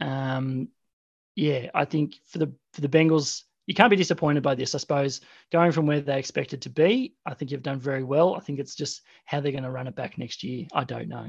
Um, 0.00 0.68
yeah, 1.34 1.70
I 1.74 1.84
think 1.84 2.14
for 2.26 2.38
the 2.38 2.52
for 2.72 2.80
the 2.80 2.88
Bengals, 2.88 3.42
you 3.66 3.74
can't 3.74 3.90
be 3.90 3.96
disappointed 3.96 4.42
by 4.42 4.54
this. 4.54 4.74
I 4.74 4.78
suppose 4.78 5.20
going 5.52 5.72
from 5.72 5.86
where 5.86 6.00
they 6.00 6.18
expected 6.18 6.62
to 6.62 6.70
be, 6.70 7.14
I 7.26 7.34
think 7.34 7.50
you've 7.50 7.62
done 7.62 7.80
very 7.80 8.04
well. 8.04 8.34
I 8.34 8.40
think 8.40 8.58
it's 8.58 8.74
just 8.74 9.02
how 9.24 9.40
they're 9.40 9.52
going 9.52 9.64
to 9.64 9.70
run 9.70 9.88
it 9.88 9.96
back 9.96 10.18
next 10.18 10.44
year. 10.44 10.66
I 10.72 10.84
don't 10.84 11.08
know. 11.08 11.28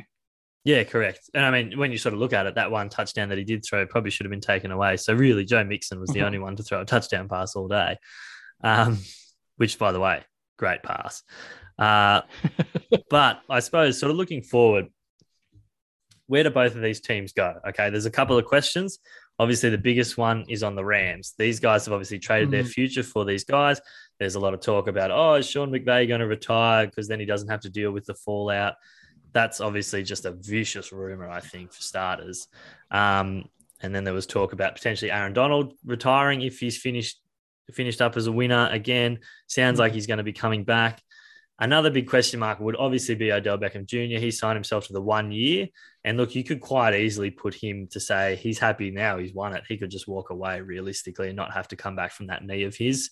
Yeah, 0.63 0.83
correct. 0.83 1.29
And 1.33 1.45
I 1.45 1.51
mean, 1.51 1.79
when 1.79 1.91
you 1.91 1.97
sort 1.97 2.13
of 2.13 2.19
look 2.19 2.33
at 2.33 2.45
it, 2.45 2.55
that 2.55 2.69
one 2.69 2.89
touchdown 2.89 3.29
that 3.29 3.37
he 3.37 3.43
did 3.43 3.63
throw 3.65 3.87
probably 3.87 4.11
should 4.11 4.25
have 4.25 4.31
been 4.31 4.41
taken 4.41 4.71
away. 4.71 4.97
So 4.97 5.13
really, 5.13 5.45
Joe 5.45 5.63
Mixon 5.63 5.99
was 5.99 6.09
the 6.09 6.23
only 6.23 6.39
one 6.39 6.55
to 6.57 6.63
throw 6.63 6.81
a 6.81 6.85
touchdown 6.85 7.29
pass 7.29 7.55
all 7.55 7.67
day. 7.67 7.97
Um, 8.63 8.99
which, 9.55 9.79
by 9.79 9.91
the 9.91 9.99
way, 9.99 10.23
great 10.57 10.83
pass. 10.83 11.23
Uh, 11.79 12.21
but 13.09 13.41
I 13.49 13.59
suppose, 13.59 13.99
sort 13.99 14.11
of 14.11 14.17
looking 14.17 14.41
forward, 14.41 14.87
where 16.27 16.43
do 16.43 16.49
both 16.49 16.75
of 16.75 16.81
these 16.81 16.99
teams 16.99 17.33
go? 17.33 17.55
Okay, 17.69 17.89
there's 17.89 18.05
a 18.05 18.11
couple 18.11 18.37
of 18.37 18.45
questions. 18.45 18.99
Obviously, 19.39 19.69
the 19.69 19.77
biggest 19.77 20.17
one 20.17 20.45
is 20.47 20.63
on 20.63 20.75
the 20.75 20.83
Rams. 20.83 21.33
These 21.37 21.59
guys 21.59 21.85
have 21.85 21.93
obviously 21.93 22.19
traded 22.19 22.47
mm-hmm. 22.47 22.53
their 22.53 22.63
future 22.63 23.03
for 23.03 23.23
these 23.23 23.43
guys. 23.43 23.79
There's 24.19 24.35
a 24.35 24.39
lot 24.39 24.53
of 24.53 24.61
talk 24.61 24.87
about, 24.87 25.11
oh, 25.11 25.35
is 25.35 25.47
Sean 25.47 25.69
McVay 25.69 26.07
going 26.07 26.21
to 26.21 26.27
retire 26.27 26.87
because 26.87 27.07
then 27.07 27.19
he 27.19 27.25
doesn't 27.25 27.49
have 27.49 27.61
to 27.61 27.69
deal 27.69 27.91
with 27.91 28.05
the 28.05 28.15
fallout? 28.15 28.75
That's 29.33 29.61
obviously 29.61 30.01
just 30.03 30.25
a 30.25 30.31
vicious 30.31 30.91
rumor, 30.91 31.29
I 31.29 31.41
think, 31.41 31.71
for 31.71 31.81
starters. 31.81 32.47
Um, 32.89 33.45
and 33.81 33.93
then 33.93 34.03
there 34.03 34.13
was 34.13 34.25
talk 34.25 34.53
about 34.53 34.75
potentially 34.75 35.11
Aaron 35.11 35.33
Donald 35.33 35.73
retiring 35.85 36.41
if 36.41 36.59
he's 36.59 36.77
finished 36.77 37.21
finished 37.73 38.01
up 38.01 38.15
as 38.15 38.27
a 38.27 38.31
winner 38.31 38.69
again. 38.71 39.19
Sounds 39.47 39.77
like 39.77 39.93
he's 39.93 40.07
going 40.07 40.19
to 40.19 40.23
be 40.23 40.33
coming 40.33 40.63
back. 40.63 41.01
Another 41.59 41.89
big 41.89 42.07
question 42.07 42.39
mark 42.39 42.59
would 42.59 42.75
obviously 42.75 43.15
be 43.15 43.31
Odell 43.31 43.57
Beckham 43.57 43.87
Jr. 43.87 44.19
He 44.19 44.29
signed 44.29 44.55
himself 44.55 44.87
to 44.87 44.93
the 44.93 45.01
one 45.01 45.31
year. 45.31 45.67
And 46.03 46.17
look, 46.17 46.35
you 46.35 46.43
could 46.43 46.61
quite 46.61 46.93
easily 46.93 47.31
put 47.31 47.55
him 47.55 47.87
to 47.91 47.99
say 47.99 48.35
he's 48.35 48.59
happy 48.59 48.91
now, 48.91 49.17
he's 49.17 49.33
won 49.33 49.55
it. 49.55 49.63
He 49.67 49.77
could 49.77 49.89
just 49.89 50.07
walk 50.07 50.29
away 50.29 50.61
realistically 50.61 51.27
and 51.27 51.35
not 51.35 51.53
have 51.53 51.67
to 51.69 51.75
come 51.75 51.95
back 51.95 52.11
from 52.11 52.27
that 52.27 52.45
knee 52.45 52.63
of 52.63 52.75
his. 52.75 53.09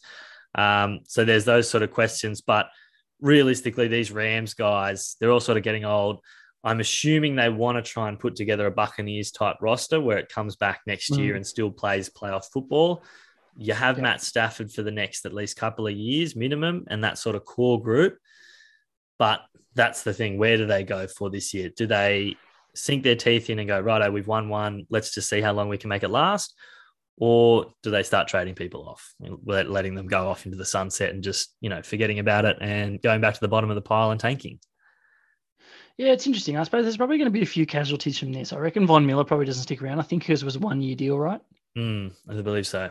Um, 0.54 1.00
so 1.08 1.26
there's 1.26 1.46
those 1.46 1.68
sort 1.68 1.82
of 1.82 1.92
questions. 1.92 2.42
But 2.42 2.70
realistically, 3.20 3.88
these 3.88 4.12
Rams 4.12 4.54
guys, 4.54 5.16
they're 5.20 5.32
all 5.32 5.40
sort 5.40 5.58
of 5.58 5.64
getting 5.64 5.86
old. 5.86 6.20
I'm 6.64 6.80
assuming 6.80 7.36
they 7.36 7.50
want 7.50 7.84
to 7.84 7.92
try 7.92 8.10
and 8.10 8.20
put 8.20 8.36
together 8.36 8.68
a 8.68 8.72
Buccaneers 8.72 9.32
type 9.32 9.58
roster 9.62 10.00
where 10.00 10.18
it 10.18 10.30
comes 10.30 10.56
back 10.56 10.82
next 10.86 11.12
mm. 11.12 11.18
year 11.18 11.36
and 11.36 11.46
still 11.46 11.72
plays 11.72 12.10
playoff 12.10 12.46
football. 12.52 13.04
You 13.58 13.74
have 13.74 13.98
yeah. 13.98 14.04
Matt 14.04 14.22
Stafford 14.22 14.72
for 14.72 14.84
the 14.84 14.92
next 14.92 15.26
at 15.26 15.34
least 15.34 15.58
couple 15.58 15.88
of 15.88 15.94
years 15.94 16.36
minimum, 16.36 16.86
and 16.88 17.04
that 17.04 17.18
sort 17.18 17.36
of 17.36 17.46
core 17.46 17.82
group. 17.82 18.18
But 19.18 19.42
that's 19.74 20.04
the 20.04 20.14
thing. 20.14 20.38
Where 20.38 20.58
do 20.58 20.66
they 20.66 20.84
go 20.84 21.08
for 21.08 21.30
this 21.30 21.54
year? 21.54 21.70
Do 21.70 21.88
they 21.88 22.36
sink 22.74 23.04
their 23.04 23.16
teeth 23.16 23.50
in 23.50 23.60
and 23.60 23.68
go, 23.68 23.80
righto, 23.80 24.12
we've 24.12 24.28
won 24.28 24.50
one. 24.50 24.86
Let's 24.90 25.14
just 25.14 25.30
see 25.30 25.42
how 25.42 25.54
long 25.54 25.70
we 25.70 25.78
can 25.78 25.90
make 25.90 26.04
it 26.04 26.10
last? 26.10 26.54
Or 27.18 27.74
do 27.82 27.92
they 27.92 28.04
start 28.04 28.28
trading 28.28 28.56
people 28.56 28.90
off, 28.90 29.14
letting 29.22 29.96
them 29.96 30.08
go 30.08 30.28
off 30.28 30.46
into 30.46 30.58
the 30.58 30.66
sunset 30.66 31.14
and 31.14 31.24
just, 31.24 31.56
you 31.62 31.70
know, 31.70 31.82
forgetting 31.82 32.20
about 32.20 32.44
it 32.44 32.58
and 32.60 33.02
going 33.02 33.22
back 33.22 33.34
to 33.36 33.40
the 33.40 33.48
bottom 33.48 33.70
of 33.70 33.76
the 33.76 33.82
pile 33.82 34.12
and 34.12 34.20
tanking? 34.20 34.60
Yeah, 35.98 36.12
it's 36.12 36.28
interesting. 36.28 36.58
I 36.58 36.64
suppose 36.64 36.84
there's 36.84 36.98
probably 36.98 37.18
going 37.18 37.28
to 37.28 37.32
be 37.32 37.42
a 37.42 37.46
few 37.46 37.66
casualties 37.66 38.20
from 38.20 38.34
this. 38.34 38.52
I 38.52 38.58
reckon 38.58 38.86
Von 38.86 39.06
Miller 39.06 39.24
probably 39.24 39.46
doesn't 39.46 39.64
stick 39.64 39.82
around. 39.82 40.00
I 40.00 40.04
think 40.04 40.24
his 40.24 40.44
was 40.44 40.58
a 40.58 40.60
one 40.60 40.82
year 40.82 40.98
deal, 40.98 41.18
right? 41.18 41.40
Mm, 41.78 42.12
I 42.30 42.42
believe 42.42 42.68
so. 42.68 42.90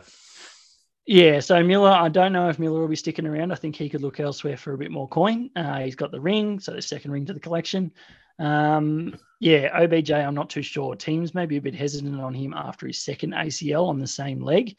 Yeah, 1.07 1.39
so 1.39 1.63
Miller, 1.63 1.91
I 1.91 2.09
don't 2.09 2.33
know 2.33 2.49
if 2.49 2.57
Miller 2.57 2.81
will 2.81 2.87
be 2.87 2.95
sticking 2.95 3.27
around. 3.27 3.51
I 3.51 3.55
think 3.55 3.75
he 3.75 3.89
could 3.89 4.01
look 4.01 4.19
elsewhere 4.19 4.57
for 4.57 4.73
a 4.73 4.77
bit 4.77 4.89
more 4.89 5.07
coin. 5.07 5.51
Uh, 5.55 5.81
he's 5.81 5.95
got 5.95 6.11
the 6.11 6.19
ring, 6.19 6.59
so 6.59 6.71
the 6.71 6.81
second 6.81 7.11
ring 7.11 7.25
to 7.27 7.33
the 7.33 7.39
collection. 7.39 7.91
Um, 8.39 9.15
yeah, 9.39 9.69
OBJ, 9.79 10.11
I'm 10.11 10.33
not 10.33 10.49
too 10.49 10.63
sure. 10.63 10.95
Teams 10.95 11.35
may 11.35 11.45
be 11.45 11.57
a 11.57 11.61
bit 11.61 11.75
hesitant 11.75 12.19
on 12.19 12.33
him 12.33 12.53
after 12.55 12.87
his 12.87 13.03
second 13.03 13.33
ACL 13.33 13.87
on 13.87 13.99
the 13.99 14.07
same 14.07 14.41
leg. 14.41 14.75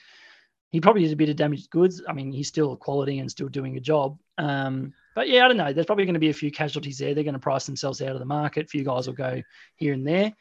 He 0.72 0.80
probably 0.80 1.04
has 1.04 1.12
a 1.12 1.16
bit 1.16 1.28
of 1.28 1.36
damaged 1.36 1.70
goods. 1.70 2.02
I 2.08 2.12
mean, 2.12 2.32
he's 2.32 2.48
still 2.48 2.76
quality 2.76 3.20
and 3.20 3.30
still 3.30 3.48
doing 3.48 3.76
a 3.76 3.80
job. 3.80 4.18
Um, 4.36 4.92
but 5.14 5.28
yeah, 5.28 5.44
I 5.44 5.48
don't 5.48 5.56
know. 5.56 5.72
There's 5.72 5.86
probably 5.86 6.06
going 6.06 6.14
to 6.14 6.20
be 6.20 6.30
a 6.30 6.34
few 6.34 6.50
casualties 6.50 6.98
there. 6.98 7.14
They're 7.14 7.24
going 7.24 7.34
to 7.34 7.40
price 7.40 7.66
themselves 7.66 8.02
out 8.02 8.12
of 8.12 8.18
the 8.18 8.24
market. 8.24 8.66
A 8.66 8.68
few 8.68 8.82
guys 8.82 9.06
will 9.06 9.14
go 9.14 9.40
here 9.76 9.92
and 9.92 10.06
there. 10.06 10.32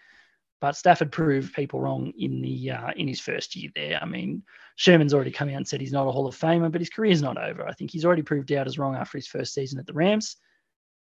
But 0.62 0.75
Stafford 0.75 1.12
proved 1.12 1.53
people 1.53 1.79
wrong 1.79 2.13
in 2.17 2.41
the 2.41 2.71
uh, 2.71 2.91
in 2.95 3.07
his 3.07 3.19
first 3.19 3.55
year 3.55 3.69
there. 3.75 4.00
I 4.01 4.05
mean, 4.05 4.43
Sherman's 4.77 5.13
already 5.13 5.31
come 5.31 5.50
out 5.50 5.57
and 5.57 5.67
said 5.67 5.81
he's 5.81 5.91
not 5.91 6.07
a 6.07 6.12
Hall 6.12 6.27
of 6.27 6.35
Famer, 6.35 6.71
but 6.71 6.81
his 6.81 6.89
career's 6.89 7.21
not 7.21 7.38
over. 7.38 7.67
I 7.67 7.74
think 7.74 7.91
he's 7.91 8.05
already 8.05 8.21
proved 8.21 8.51
out 8.51 8.67
as 8.67 8.79
wrong 8.79 8.95
after 8.95 9.17
his 9.17 9.27
first 9.27 9.53
season 9.53 9.79
at 9.79 9.85
the 9.85 9.93
Rams. 9.93 10.38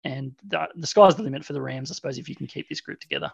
And 0.04 0.32
the, 0.46 0.68
the 0.76 0.87
sky's 0.87 1.14
the 1.14 1.23
limit 1.23 1.44
for 1.44 1.54
the 1.54 1.62
Rams, 1.62 1.90
I 1.90 1.94
suppose, 1.94 2.18
if 2.18 2.28
you 2.28 2.37
can 2.37 2.46
keep 2.46 2.68
this 2.68 2.82
group 2.82 3.00
together. 3.00 3.32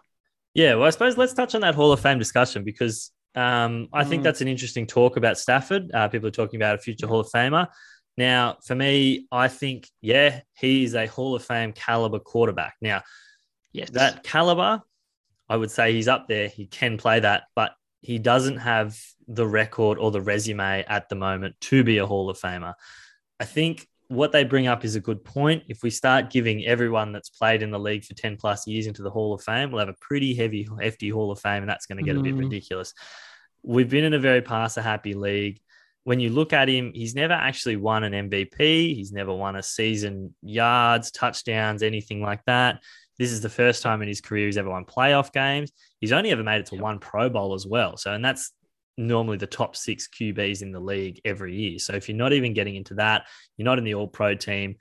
Yeah, 0.53 0.75
well, 0.75 0.87
I 0.87 0.89
suppose 0.89 1.17
let's 1.17 1.33
touch 1.33 1.55
on 1.55 1.61
that 1.61 1.75
Hall 1.75 1.91
of 1.91 1.99
Fame 1.99 2.19
discussion 2.19 2.63
because 2.63 3.11
um, 3.35 3.87
I 3.93 4.03
mm. 4.03 4.07
think 4.07 4.23
that's 4.23 4.41
an 4.41 4.47
interesting 4.47 4.87
talk 4.87 5.17
about 5.17 5.37
Stafford. 5.37 5.91
Uh, 5.93 6.07
people 6.07 6.27
are 6.27 6.31
talking 6.31 6.59
about 6.59 6.75
a 6.75 6.79
future 6.79 7.07
Hall 7.07 7.21
of 7.21 7.29
Famer. 7.29 7.67
Now, 8.17 8.57
for 8.65 8.75
me, 8.75 9.27
I 9.31 9.47
think, 9.47 9.89
yeah, 10.01 10.41
he 10.53 10.83
is 10.83 10.95
a 10.95 11.07
Hall 11.07 11.35
of 11.35 11.43
Fame 11.43 11.71
caliber 11.71 12.19
quarterback. 12.19 12.75
Now, 12.81 13.01
yes. 13.71 13.89
that 13.91 14.23
caliber, 14.23 14.81
I 15.51 15.57
would 15.57 15.69
say 15.69 15.91
he's 15.91 16.07
up 16.07 16.29
there. 16.29 16.47
He 16.47 16.65
can 16.65 16.97
play 16.97 17.19
that, 17.19 17.43
but 17.55 17.73
he 18.01 18.19
doesn't 18.19 18.57
have 18.57 18.97
the 19.27 19.45
record 19.45 19.97
or 19.97 20.09
the 20.09 20.21
resume 20.21 20.85
at 20.87 21.09
the 21.09 21.15
moment 21.15 21.55
to 21.59 21.83
be 21.83 21.97
a 21.97 22.05
Hall 22.07 22.29
of 22.29 22.39
Famer. 22.39 22.73
I 23.37 23.43
think 23.43 23.85
what 24.07 24.31
they 24.31 24.45
bring 24.45 24.67
up 24.67 24.85
is 24.85 24.95
a 24.95 25.01
good 25.01 25.25
point. 25.25 25.63
If 25.67 25.83
we 25.83 25.89
start 25.89 26.29
giving 26.29 26.65
everyone 26.65 27.11
that's 27.11 27.29
played 27.29 27.63
in 27.63 27.69
the 27.69 27.79
league 27.79 28.05
for 28.05 28.13
10 28.13 28.37
plus 28.37 28.65
years 28.65 28.87
into 28.87 29.03
the 29.03 29.09
Hall 29.09 29.33
of 29.33 29.43
Fame, 29.43 29.71
we'll 29.71 29.79
have 29.79 29.89
a 29.89 29.95
pretty 29.99 30.33
heavy, 30.33 30.69
hefty 30.81 31.09
Hall 31.09 31.31
of 31.31 31.39
Fame, 31.39 31.63
and 31.63 31.69
that's 31.69 31.85
going 31.85 31.97
to 31.97 32.03
get 32.03 32.15
mm. 32.15 32.21
a 32.21 32.23
bit 32.23 32.35
mm. 32.35 32.39
ridiculous. 32.39 32.93
We've 33.61 33.89
been 33.89 34.05
in 34.05 34.13
a 34.13 34.19
very 34.19 34.41
passer 34.41 34.81
happy 34.81 35.15
league. 35.15 35.59
When 36.05 36.21
you 36.21 36.29
look 36.29 36.53
at 36.53 36.69
him, 36.69 36.93
he's 36.95 37.13
never 37.13 37.33
actually 37.33 37.75
won 37.75 38.05
an 38.05 38.29
MVP. 38.29 38.95
He's 38.95 39.11
never 39.11 39.33
won 39.33 39.57
a 39.57 39.63
season 39.63 40.33
yards, 40.41 41.11
touchdowns, 41.11 41.83
anything 41.83 42.21
like 42.21 42.45
that. 42.45 42.81
This 43.21 43.31
is 43.31 43.41
the 43.41 43.49
first 43.49 43.83
time 43.83 44.01
in 44.01 44.07
his 44.07 44.19
career 44.19 44.47
he's 44.47 44.57
ever 44.57 44.71
won 44.71 44.83
playoff 44.83 45.31
games. 45.31 45.71
He's 45.99 46.11
only 46.11 46.31
ever 46.31 46.41
made 46.41 46.61
it 46.61 46.65
to 46.67 46.75
one 46.75 46.97
Pro 46.97 47.29
Bowl 47.29 47.53
as 47.53 47.67
well. 47.67 47.95
So, 47.95 48.11
and 48.11 48.25
that's 48.25 48.51
normally 48.97 49.37
the 49.37 49.45
top 49.45 49.75
six 49.75 50.07
QBs 50.07 50.63
in 50.63 50.71
the 50.71 50.79
league 50.79 51.21
every 51.23 51.55
year. 51.55 51.77
So 51.77 51.93
if 51.93 52.09
you're 52.09 52.17
not 52.17 52.33
even 52.33 52.55
getting 52.55 52.75
into 52.75 52.95
that, 52.95 53.27
you're 53.57 53.65
not 53.65 53.77
in 53.77 53.83
the 53.83 53.93
all 53.93 54.07
pro 54.07 54.33
team. 54.33 54.77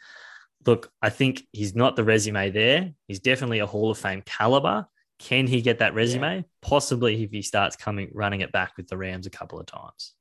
Look, 0.65 0.91
I 1.03 1.11
think 1.11 1.43
he's 1.53 1.77
not 1.77 1.97
the 1.97 2.05
resume 2.05 2.49
there. 2.49 2.95
He's 3.09 3.21
definitely 3.21 3.59
a 3.59 3.67
Hall 3.67 3.91
of 3.91 3.99
Fame 3.99 4.23
caliber. 4.25 4.87
Can 5.19 5.47
he 5.47 5.61
get 5.61 5.81
that 5.81 5.93
resume? 5.93 6.37
Yeah. 6.37 6.43
Possibly 6.63 7.23
if 7.23 7.31
he 7.31 7.43
starts 7.43 7.77
coming 7.77 8.11
running 8.15 8.41
it 8.41 8.53
back 8.53 8.79
with 8.79 8.89
the 8.89 8.97
Rams 8.97 9.27
a 9.27 9.31
couple 9.31 9.61
of 9.61 9.67
times. 9.67 10.15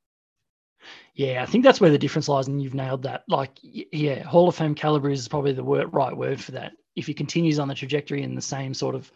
Yeah, 1.16 1.42
I 1.42 1.46
think 1.46 1.64
that's 1.64 1.80
where 1.80 1.90
the 1.90 1.98
difference 1.98 2.28
lies, 2.28 2.50
and 2.50 2.62
you've 2.62 2.74
nailed 2.74 3.04
that. 3.04 3.24
Like, 3.30 3.52
yeah, 3.62 4.24
Hall 4.24 4.50
of 4.50 4.56
Fame 4.56 4.76
caliber 4.76 5.10
is 5.10 5.30
probably 5.30 5.54
the 5.54 5.64
word, 5.64 5.94
right 5.94 6.16
word 6.16 6.42
for 6.42 6.52
that. 6.52 6.74
If 7.00 7.08
he 7.08 7.14
continues 7.14 7.60
on 7.60 7.68
the 7.68 7.76
trajectory 7.76 8.24
in 8.24 8.36
the 8.36 8.42
same 8.42 8.74
sort 8.74 8.96
of 8.96 9.12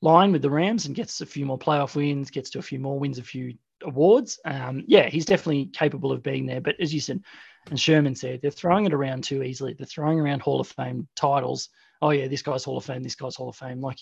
line 0.00 0.32
with 0.32 0.42
the 0.42 0.50
Rams 0.50 0.86
and 0.86 0.94
gets 0.94 1.20
a 1.20 1.26
few 1.26 1.46
more 1.46 1.58
playoff 1.58 1.94
wins, 1.94 2.30
gets 2.30 2.50
to 2.50 2.58
a 2.58 2.62
few 2.62 2.78
more 2.78 2.98
wins, 2.98 3.18
a 3.18 3.22
few 3.22 3.54
awards. 3.82 4.38
Um, 4.44 4.84
yeah, 4.86 5.08
he's 5.08 5.26
definitely 5.26 5.66
capable 5.66 6.12
of 6.12 6.22
being 6.22 6.46
there. 6.46 6.60
But 6.60 6.80
as 6.80 6.92
you 6.92 7.00
said, 7.00 7.22
and 7.68 7.80
Sherman 7.80 8.14
said, 8.14 8.40
they're 8.40 8.50
throwing 8.50 8.86
it 8.86 8.94
around 8.94 9.24
too 9.24 9.42
easily. 9.42 9.74
They're 9.74 9.86
throwing 9.86 10.20
around 10.20 10.40
Hall 10.40 10.60
of 10.60 10.68
Fame 10.68 11.08
titles. 11.16 11.68
Oh 12.00 12.10
yeah, 12.10 12.28
this 12.28 12.42
guy's 12.42 12.64
Hall 12.64 12.76
of 12.76 12.84
Fame. 12.84 13.02
This 13.02 13.16
guy's 13.16 13.36
Hall 13.36 13.48
of 13.48 13.56
Fame. 13.56 13.80
Like 13.80 13.98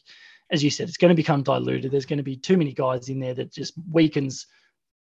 as 0.50 0.62
you 0.62 0.70
said, 0.70 0.88
it's 0.88 0.98
going 0.98 1.10
to 1.10 1.14
become 1.14 1.42
diluted. 1.42 1.90
There's 1.90 2.06
going 2.06 2.18
to 2.18 2.22
be 2.22 2.36
too 2.36 2.56
many 2.56 2.72
guys 2.72 3.08
in 3.08 3.20
there 3.20 3.34
that 3.34 3.52
just 3.52 3.74
weakens 3.90 4.46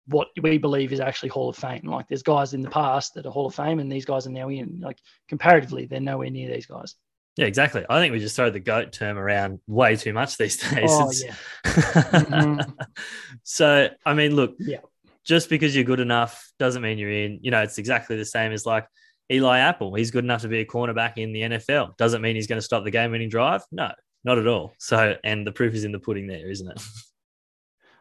what 0.07 0.27
we 0.41 0.57
believe 0.57 0.93
is 0.93 0.99
actually 0.99 1.29
Hall 1.29 1.49
of 1.49 1.55
Fame. 1.55 1.83
Like 1.85 2.07
there's 2.07 2.23
guys 2.23 2.53
in 2.53 2.61
the 2.61 2.69
past 2.69 3.13
that 3.13 3.25
are 3.25 3.31
Hall 3.31 3.47
of 3.47 3.55
Fame, 3.55 3.79
and 3.79 3.91
these 3.91 4.05
guys 4.05 4.27
are 4.27 4.31
now 4.31 4.49
in. 4.49 4.79
Like 4.81 4.99
comparatively, 5.27 5.85
they're 5.85 5.99
nowhere 5.99 6.29
near 6.29 6.53
these 6.53 6.65
guys. 6.65 6.95
Yeah, 7.37 7.45
exactly. 7.45 7.85
I 7.89 7.99
think 7.99 8.11
we 8.11 8.19
just 8.19 8.35
throw 8.35 8.49
the 8.49 8.59
goat 8.59 8.91
term 8.91 9.17
around 9.17 9.59
way 9.65 9.95
too 9.95 10.13
much 10.13 10.37
these 10.37 10.57
days. 10.69 10.89
Oh, 10.91 11.11
yeah. 11.11 11.35
mm-hmm. 11.65 12.71
So, 13.43 13.89
I 14.05 14.13
mean, 14.13 14.35
look, 14.35 14.55
yeah. 14.59 14.79
just 15.23 15.49
because 15.49 15.75
you're 15.75 15.85
good 15.85 15.99
enough 15.99 16.51
doesn't 16.59 16.81
mean 16.81 16.97
you're 16.97 17.11
in. 17.11 17.39
You 17.41 17.51
know, 17.51 17.61
it's 17.61 17.77
exactly 17.77 18.17
the 18.17 18.25
same 18.25 18.51
as 18.51 18.65
like 18.65 18.85
Eli 19.31 19.59
Apple. 19.59 19.95
He's 19.95 20.11
good 20.11 20.23
enough 20.23 20.41
to 20.41 20.47
be 20.47 20.59
a 20.59 20.65
cornerback 20.65 21.13
in 21.17 21.31
the 21.31 21.41
NFL. 21.41 21.97
Doesn't 21.97 22.21
mean 22.21 22.35
he's 22.35 22.47
going 22.47 22.59
to 22.59 22.65
stop 22.65 22.83
the 22.83 22.91
game 22.91 23.11
winning 23.11 23.29
drive. 23.29 23.63
No, 23.71 23.91
not 24.23 24.37
at 24.37 24.47
all. 24.47 24.73
So, 24.77 25.15
and 25.23 25.47
the 25.47 25.51
proof 25.51 25.73
is 25.73 25.85
in 25.85 25.91
the 25.91 25.99
pudding 25.99 26.27
there, 26.27 26.49
isn't 26.49 26.69
it? 26.69 26.81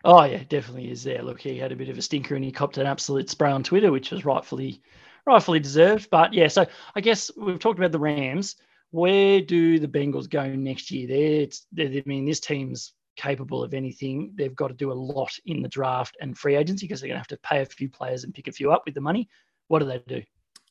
Oh, 0.02 0.24
yeah, 0.24 0.42
definitely 0.48 0.90
is 0.90 1.04
there. 1.04 1.20
Look, 1.20 1.42
he 1.42 1.58
had 1.58 1.72
a 1.72 1.76
bit 1.76 1.90
of 1.90 1.98
a 1.98 2.00
stinker 2.00 2.34
and 2.34 2.42
he 2.42 2.50
copped 2.50 2.78
an 2.78 2.86
absolute 2.86 3.28
spray 3.28 3.50
on 3.50 3.62
Twitter, 3.62 3.92
which 3.92 4.10
was 4.10 4.24
rightfully 4.24 4.80
rightfully 5.26 5.60
deserved. 5.60 6.08
But 6.08 6.32
yeah, 6.32 6.48
so 6.48 6.64
I 6.94 7.02
guess 7.02 7.30
we've 7.36 7.58
talked 7.58 7.78
about 7.78 7.92
the 7.92 7.98
Rams 7.98 8.56
where 8.90 9.40
do 9.40 9.78
the 9.78 9.88
Bengals 9.88 10.28
go 10.28 10.46
next 10.46 10.90
year? 10.90 11.06
They're, 11.06 11.46
they're, 11.72 12.00
I 12.00 12.02
mean, 12.06 12.26
this 12.26 12.40
team's 12.40 12.92
capable 13.16 13.62
of 13.62 13.74
anything. 13.74 14.32
They've 14.34 14.54
got 14.54 14.68
to 14.68 14.74
do 14.74 14.90
a 14.90 14.94
lot 14.94 15.32
in 15.46 15.62
the 15.62 15.68
draft 15.68 16.16
and 16.20 16.36
free 16.36 16.56
agency 16.56 16.86
because 16.86 17.00
they're 17.00 17.08
going 17.08 17.16
to 17.16 17.20
have 17.20 17.28
to 17.28 17.38
pay 17.38 17.60
a 17.60 17.66
few 17.66 17.88
players 17.88 18.24
and 18.24 18.34
pick 18.34 18.48
a 18.48 18.52
few 18.52 18.72
up 18.72 18.82
with 18.86 18.94
the 18.94 19.00
money. 19.00 19.28
What 19.68 19.80
do 19.80 19.86
they 19.86 20.02
do? 20.06 20.22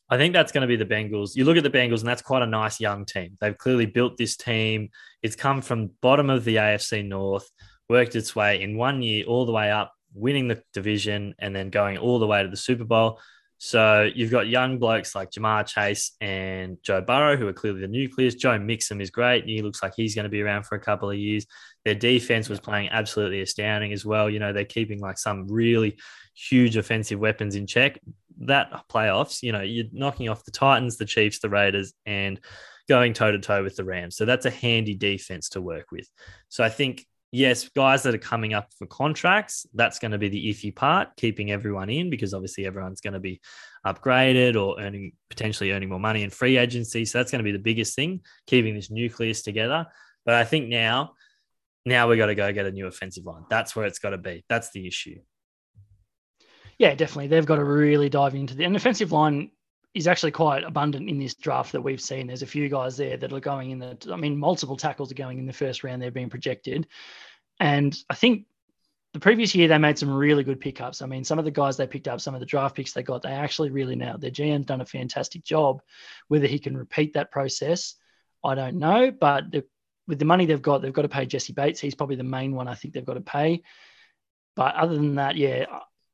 I 0.10 0.18
think 0.18 0.34
that's 0.34 0.52
going 0.52 0.62
to 0.62 0.68
be 0.68 0.76
the 0.76 0.86
Bengals. 0.86 1.36
You 1.36 1.46
look 1.46 1.58
at 1.58 1.64
the 1.64 1.70
Bengals, 1.70 2.00
and 2.00 2.08
that's 2.08 2.24
quite 2.24 2.42
a 2.42 2.48
nice 2.48 2.80
young 2.80 3.06
team. 3.06 3.38
They've 3.40 3.58
clearly 3.58 3.86
built 3.86 4.18
this 4.18 4.36
team. 4.36 4.90
It's 5.22 5.36
come 5.36 5.62
from 5.62 5.92
bottom 6.02 6.32
of 6.32 6.44
the 6.46 6.56
AFC 6.56 7.08
North, 7.08 7.50
worked 7.90 8.16
its 8.16 8.36
way 8.36 8.62
in 8.62 8.76
one 8.76 9.04
year 9.04 9.26
all 9.26 9.46
the 9.46 9.52
way 9.52 9.72
up, 9.72 9.94
winning 10.16 10.48
the 10.48 10.64
division, 10.74 11.36
and 11.38 11.56
then 11.56 11.70
going 11.70 12.00
all 12.00 12.18
the 12.18 12.26
way 12.26 12.42
to 12.42 12.50
the 12.50 12.58
Super 12.58 12.86
Bowl. 12.86 13.20
So 13.62 14.10
you've 14.16 14.32
got 14.32 14.48
young 14.48 14.80
blokes 14.80 15.14
like 15.14 15.32
Ja'Marr 15.32 15.68
Chase 15.68 16.16
and 16.22 16.78
Joe 16.82 17.02
Burrow, 17.02 17.36
who 17.36 17.46
are 17.46 17.54
clearly 17.54 17.82
the 17.82 17.90
nucleus. 17.90 18.36
Joe 18.36 18.58
Mixon 18.58 19.02
is 19.02 19.12
great. 19.12 19.44
He 19.44 19.62
looks 19.62 19.84
like 19.84 19.92
he's 19.98 20.16
going 20.16 20.24
to 20.24 20.30
be 20.30 20.42
around 20.42 20.64
for 20.64 20.76
a 20.76 20.80
couple 20.80 21.10
of 21.10 21.18
years. 21.18 21.46
Their 21.84 21.94
defense 21.94 22.48
was 22.48 22.62
playing 22.62 22.88
absolutely 22.90 23.42
astounding 23.42 23.92
as 23.92 24.06
well. 24.06 24.30
You 24.30 24.40
know, 24.40 24.54
they're 24.54 24.64
keeping 24.64 25.02
like 25.02 25.18
some 25.18 25.46
really 25.50 25.98
huge 26.34 26.78
offensive 26.78 27.20
weapons 27.20 27.56
in 27.56 27.68
check. 27.68 28.00
That 28.40 28.86
playoffs, 28.90 29.44
you 29.44 29.52
know, 29.52 29.62
you're 29.62 29.88
knocking 29.92 30.30
off 30.30 30.46
the 30.46 30.52
Titans, 30.52 30.96
the 30.96 31.06
Chiefs, 31.06 31.40
the 31.40 31.50
Raiders, 31.50 31.94
and 32.06 32.40
going 32.88 33.12
toe 33.12 33.34
to 33.34 33.40
toe 33.40 33.62
with 33.62 33.76
the 33.76 33.84
Rams. 33.84 34.16
So 34.16 34.24
that's 34.24 34.46
a 34.46 34.52
handy 34.52 34.96
defense 34.96 35.50
to 35.50 35.62
work 35.62 35.88
with. 35.92 36.10
So 36.48 36.64
I 36.64 36.70
think 36.70 37.06
yes, 37.32 37.70
guys 37.70 38.04
that 38.04 38.16
are 38.16 38.20
coming 38.20 38.54
up 38.54 38.72
for 38.78 38.88
contracts, 38.88 39.68
that's 39.74 40.00
going 40.00 40.12
to 40.12 40.18
be 40.18 40.30
the 40.30 40.50
iffy 40.50 40.76
part, 40.76 41.10
keeping 41.16 41.52
everyone 41.52 41.90
in 41.90 42.10
because 42.10 42.34
obviously 42.34 42.66
everyone's 42.66 43.02
going 43.02 43.14
to 43.14 43.20
be 43.20 43.42
upgraded 43.86 44.60
or 44.60 44.80
earning 44.80 45.14
potentially 45.30 45.72
earning 45.72 45.90
more 45.90 46.00
money 46.00 46.24
in 46.24 46.30
free 46.30 46.58
agency. 46.58 47.06
So 47.06 47.18
that's 47.18 47.32
going 47.32 47.40
to 47.40 47.48
be 47.48 47.52
the 47.52 47.60
biggest 47.60 47.96
thing, 47.96 48.22
keeping 48.48 48.76
this 48.76 48.90
nucleus 48.90 49.42
together. 49.42 49.86
But 50.26 50.36
I 50.36 50.44
think 50.44 50.70
now, 50.70 51.14
now 51.86 52.10
we 52.10 52.18
got 52.18 52.28
to 52.28 52.36
go 52.36 52.52
get 52.52 52.66
a 52.66 52.72
new 52.72 52.88
offensive 52.88 53.26
line. 53.26 53.44
That's 53.50 53.76
where 53.76 53.86
it's 53.86 54.00
got 54.00 54.12
to 54.12 54.18
be. 54.18 54.44
That's 54.50 54.72
the 54.72 54.88
issue. 54.88 55.20
Yeah, 56.78 56.96
definitely. 56.96 57.28
They've 57.28 57.46
got 57.46 57.58
to 57.58 57.64
really 57.64 58.10
dive 58.10 58.36
into 58.36 58.56
the 58.56 58.64
and 58.64 58.76
offensive 58.76 59.12
line 59.12 59.52
is 59.94 60.08
actually 60.08 60.32
quite 60.32 60.64
abundant 60.64 61.10
in 61.10 61.20
this 61.20 61.36
draft 61.36 61.72
that 61.72 61.82
we've 61.82 62.02
seen. 62.02 62.28
There's 62.28 62.44
a 62.44 62.48
few 62.48 62.70
guys 62.70 62.96
there 62.98 63.18
that 63.18 63.34
are 63.34 63.40
going 63.40 63.72
in 63.72 63.80
the, 63.80 63.98
I 64.12 64.16
mean, 64.16 64.38
multiple 64.38 64.78
tackles 64.78 65.12
are 65.12 65.16
going 65.16 65.40
in 65.40 65.46
the 65.46 65.54
first 65.54 65.84
round. 65.84 66.02
They're 66.02 66.12
being 66.12 66.30
projected. 66.30 66.88
And 67.60 67.98
I 68.10 68.16
think 68.16 68.46
the 69.14 69.20
previous 69.20 69.56
year 69.56 69.68
they 69.68 69.78
made 69.80 69.98
some 69.98 70.14
really 70.14 70.44
good 70.44 70.60
pickups. 70.60 71.02
I 71.02 71.08
mean, 71.08 71.24
some 71.24 71.40
of 71.40 71.46
the 71.46 71.52
guys 71.52 71.78
they 71.78 71.88
picked 71.88 72.08
up, 72.08 72.22
some 72.22 72.36
of 72.36 72.40
the 72.40 72.46
draft 72.46 72.76
picks 72.76 72.94
they 72.94 73.02
got, 73.02 73.24
they 73.24 73.30
actually 73.30 73.72
really 73.72 73.96
nailed. 73.96 74.22
Their 74.22 74.30
GM's 74.30 74.68
done 74.68 74.82
a 74.82 74.86
fantastic 74.86 75.44
job. 75.44 75.82
Whether 76.28 76.48
he 76.48 76.60
can 76.60 76.78
repeat 76.78 77.14
that 77.14 77.32
process, 77.32 77.96
I 78.44 78.54
don't 78.54 78.78
know. 78.78 79.10
But 79.12 79.52
the, 79.52 79.66
with 80.08 80.20
the 80.20 80.26
money 80.26 80.46
they've 80.46 80.62
got, 80.62 80.84
they've 80.84 80.94
got 80.94 81.02
to 81.02 81.10
pay 81.10 81.26
Jessie 81.26 81.54
Bates. 81.54 81.80
He's 81.80 81.96
probably 81.96 82.16
the 82.16 82.24
main 82.24 82.54
one 82.54 82.68
I 82.68 82.76
think 82.76 82.94
they've 82.94 83.06
got 83.06 83.16
to 83.16 83.22
pay. 83.22 83.64
But 84.56 84.76
other 84.76 84.96
than 84.96 85.16
that, 85.16 85.36
yeah, 85.36 85.66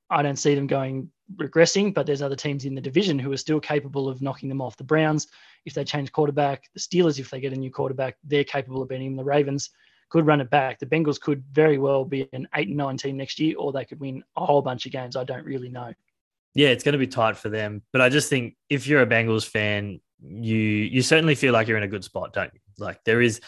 I 0.09 0.21
don't 0.21 0.37
see 0.37 0.55
them 0.55 0.67
going 0.67 1.11
regressing, 1.35 1.93
but 1.93 2.05
there's 2.05 2.21
other 2.21 2.35
teams 2.35 2.65
in 2.65 2.75
the 2.75 2.81
division 2.81 3.17
who 3.17 3.31
are 3.31 3.37
still 3.37 3.59
capable 3.59 4.07
of 4.07 4.21
knocking 4.21 4.49
them 4.49 4.61
off. 4.61 4.77
The 4.77 4.83
Browns, 4.83 5.27
if 5.65 5.73
they 5.73 5.83
change 5.83 6.11
quarterback, 6.11 6.69
the 6.73 6.79
Steelers, 6.79 7.19
if 7.19 7.29
they 7.29 7.39
get 7.39 7.53
a 7.53 7.57
new 7.57 7.71
quarterback, 7.71 8.17
they're 8.23 8.43
capable 8.43 8.81
of 8.81 8.89
beating 8.89 9.09
them. 9.09 9.17
The 9.17 9.23
Ravens 9.23 9.71
could 10.09 10.25
run 10.25 10.41
it 10.41 10.49
back. 10.49 10.79
The 10.79 10.85
Bengals 10.85 11.19
could 11.19 11.43
very 11.51 11.77
well 11.77 12.05
be 12.05 12.29
an 12.33 12.47
eight 12.55 12.67
and 12.67 12.77
nine 12.77 12.97
team 12.97 13.17
next 13.17 13.39
year, 13.39 13.57
or 13.57 13.71
they 13.71 13.85
could 13.85 13.99
win 13.99 14.23
a 14.35 14.45
whole 14.45 14.61
bunch 14.61 14.85
of 14.85 14.91
games. 14.91 15.15
I 15.15 15.23
don't 15.23 15.45
really 15.45 15.69
know. 15.69 15.93
Yeah, 16.53 16.69
it's 16.69 16.83
going 16.83 16.93
to 16.93 16.99
be 16.99 17.07
tight 17.07 17.37
for 17.37 17.49
them, 17.49 17.81
but 17.91 18.01
I 18.01 18.09
just 18.09 18.29
think 18.29 18.55
if 18.69 18.87
you're 18.87 19.01
a 19.01 19.07
Bengals 19.07 19.45
fan, 19.45 19.99
you 20.21 20.57
you 20.57 21.01
certainly 21.01 21.35
feel 21.35 21.51
like 21.51 21.67
you're 21.67 21.77
in 21.77 21.83
a 21.83 21.87
good 21.87 22.03
spot, 22.03 22.33
don't 22.33 22.53
you? 22.53 22.59
Like 22.77 23.03
there 23.03 23.21
is 23.21 23.41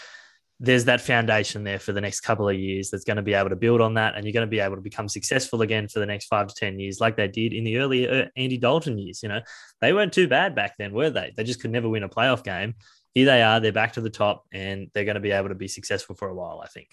there's 0.59 0.85
that 0.85 1.01
foundation 1.01 1.63
there 1.63 1.77
for 1.77 1.93
the 1.93 2.01
next 2.01 2.21
couple 2.21 2.49
of 2.49 2.57
years 2.57 2.89
that's 2.89 3.03
going 3.03 3.17
to 3.17 3.21
be 3.21 3.35
able 3.35 3.49
to 3.49 3.55
build 3.55 3.79
on 3.79 3.93
that 3.93 4.15
and 4.15 4.25
you're 4.25 4.33
going 4.33 4.45
to 4.45 4.49
be 4.49 4.59
able 4.59 4.75
to 4.75 4.81
become 4.81 5.07
successful 5.07 5.61
again 5.61 5.87
for 5.87 5.99
the 5.99 6.05
next 6.05 6.25
five 6.25 6.47
to 6.47 6.55
10 6.55 6.79
years, 6.79 6.99
like 6.99 7.15
they 7.15 7.27
did 7.27 7.53
in 7.53 7.63
the 7.63 7.77
early 7.77 8.09
uh, 8.09 8.25
Andy 8.35 8.57
Dalton 8.57 8.97
years. 8.97 9.21
You 9.21 9.29
know, 9.29 9.41
they 9.81 9.93
weren't 9.93 10.13
too 10.13 10.27
bad 10.27 10.55
back 10.55 10.75
then, 10.77 10.93
were 10.93 11.11
they? 11.11 11.31
They 11.35 11.43
just 11.43 11.61
could 11.61 11.71
never 11.71 11.87
win 11.87 12.03
a 12.03 12.09
playoff 12.09 12.43
game. 12.43 12.73
Here 13.13 13.25
they 13.25 13.43
are, 13.43 13.59
they're 13.59 13.71
back 13.71 13.93
to 13.93 14.01
the 14.01 14.09
top 14.09 14.45
and 14.51 14.89
they're 14.93 15.05
going 15.05 15.15
to 15.15 15.21
be 15.21 15.31
able 15.31 15.49
to 15.49 15.55
be 15.55 15.67
successful 15.67 16.15
for 16.15 16.27
a 16.27 16.35
while, 16.35 16.61
I 16.63 16.67
think. 16.67 16.89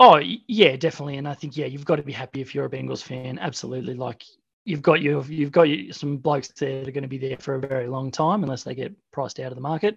Oh, 0.00 0.20
yeah, 0.48 0.74
definitely. 0.74 1.18
And 1.18 1.28
I 1.28 1.34
think, 1.34 1.56
yeah, 1.56 1.66
you've 1.66 1.84
got 1.84 1.96
to 1.96 2.02
be 2.02 2.12
happy 2.12 2.40
if 2.40 2.52
you're 2.52 2.64
a 2.64 2.70
Bengals 2.70 3.02
fan. 3.02 3.38
Absolutely. 3.38 3.94
Like, 3.94 4.24
you've 4.64 4.82
got 4.82 5.00
your, 5.00 5.24
you've 5.26 5.52
got 5.52 5.68
some 5.92 6.16
blokes 6.16 6.48
there 6.48 6.80
that 6.80 6.88
are 6.88 6.92
going 6.92 7.02
to 7.02 7.08
be 7.08 7.18
there 7.18 7.36
for 7.38 7.54
a 7.54 7.60
very 7.60 7.86
long 7.86 8.10
time 8.10 8.42
unless 8.42 8.64
they 8.64 8.74
get 8.74 8.92
priced 9.12 9.38
out 9.38 9.52
of 9.52 9.54
the 9.54 9.60
market 9.60 9.96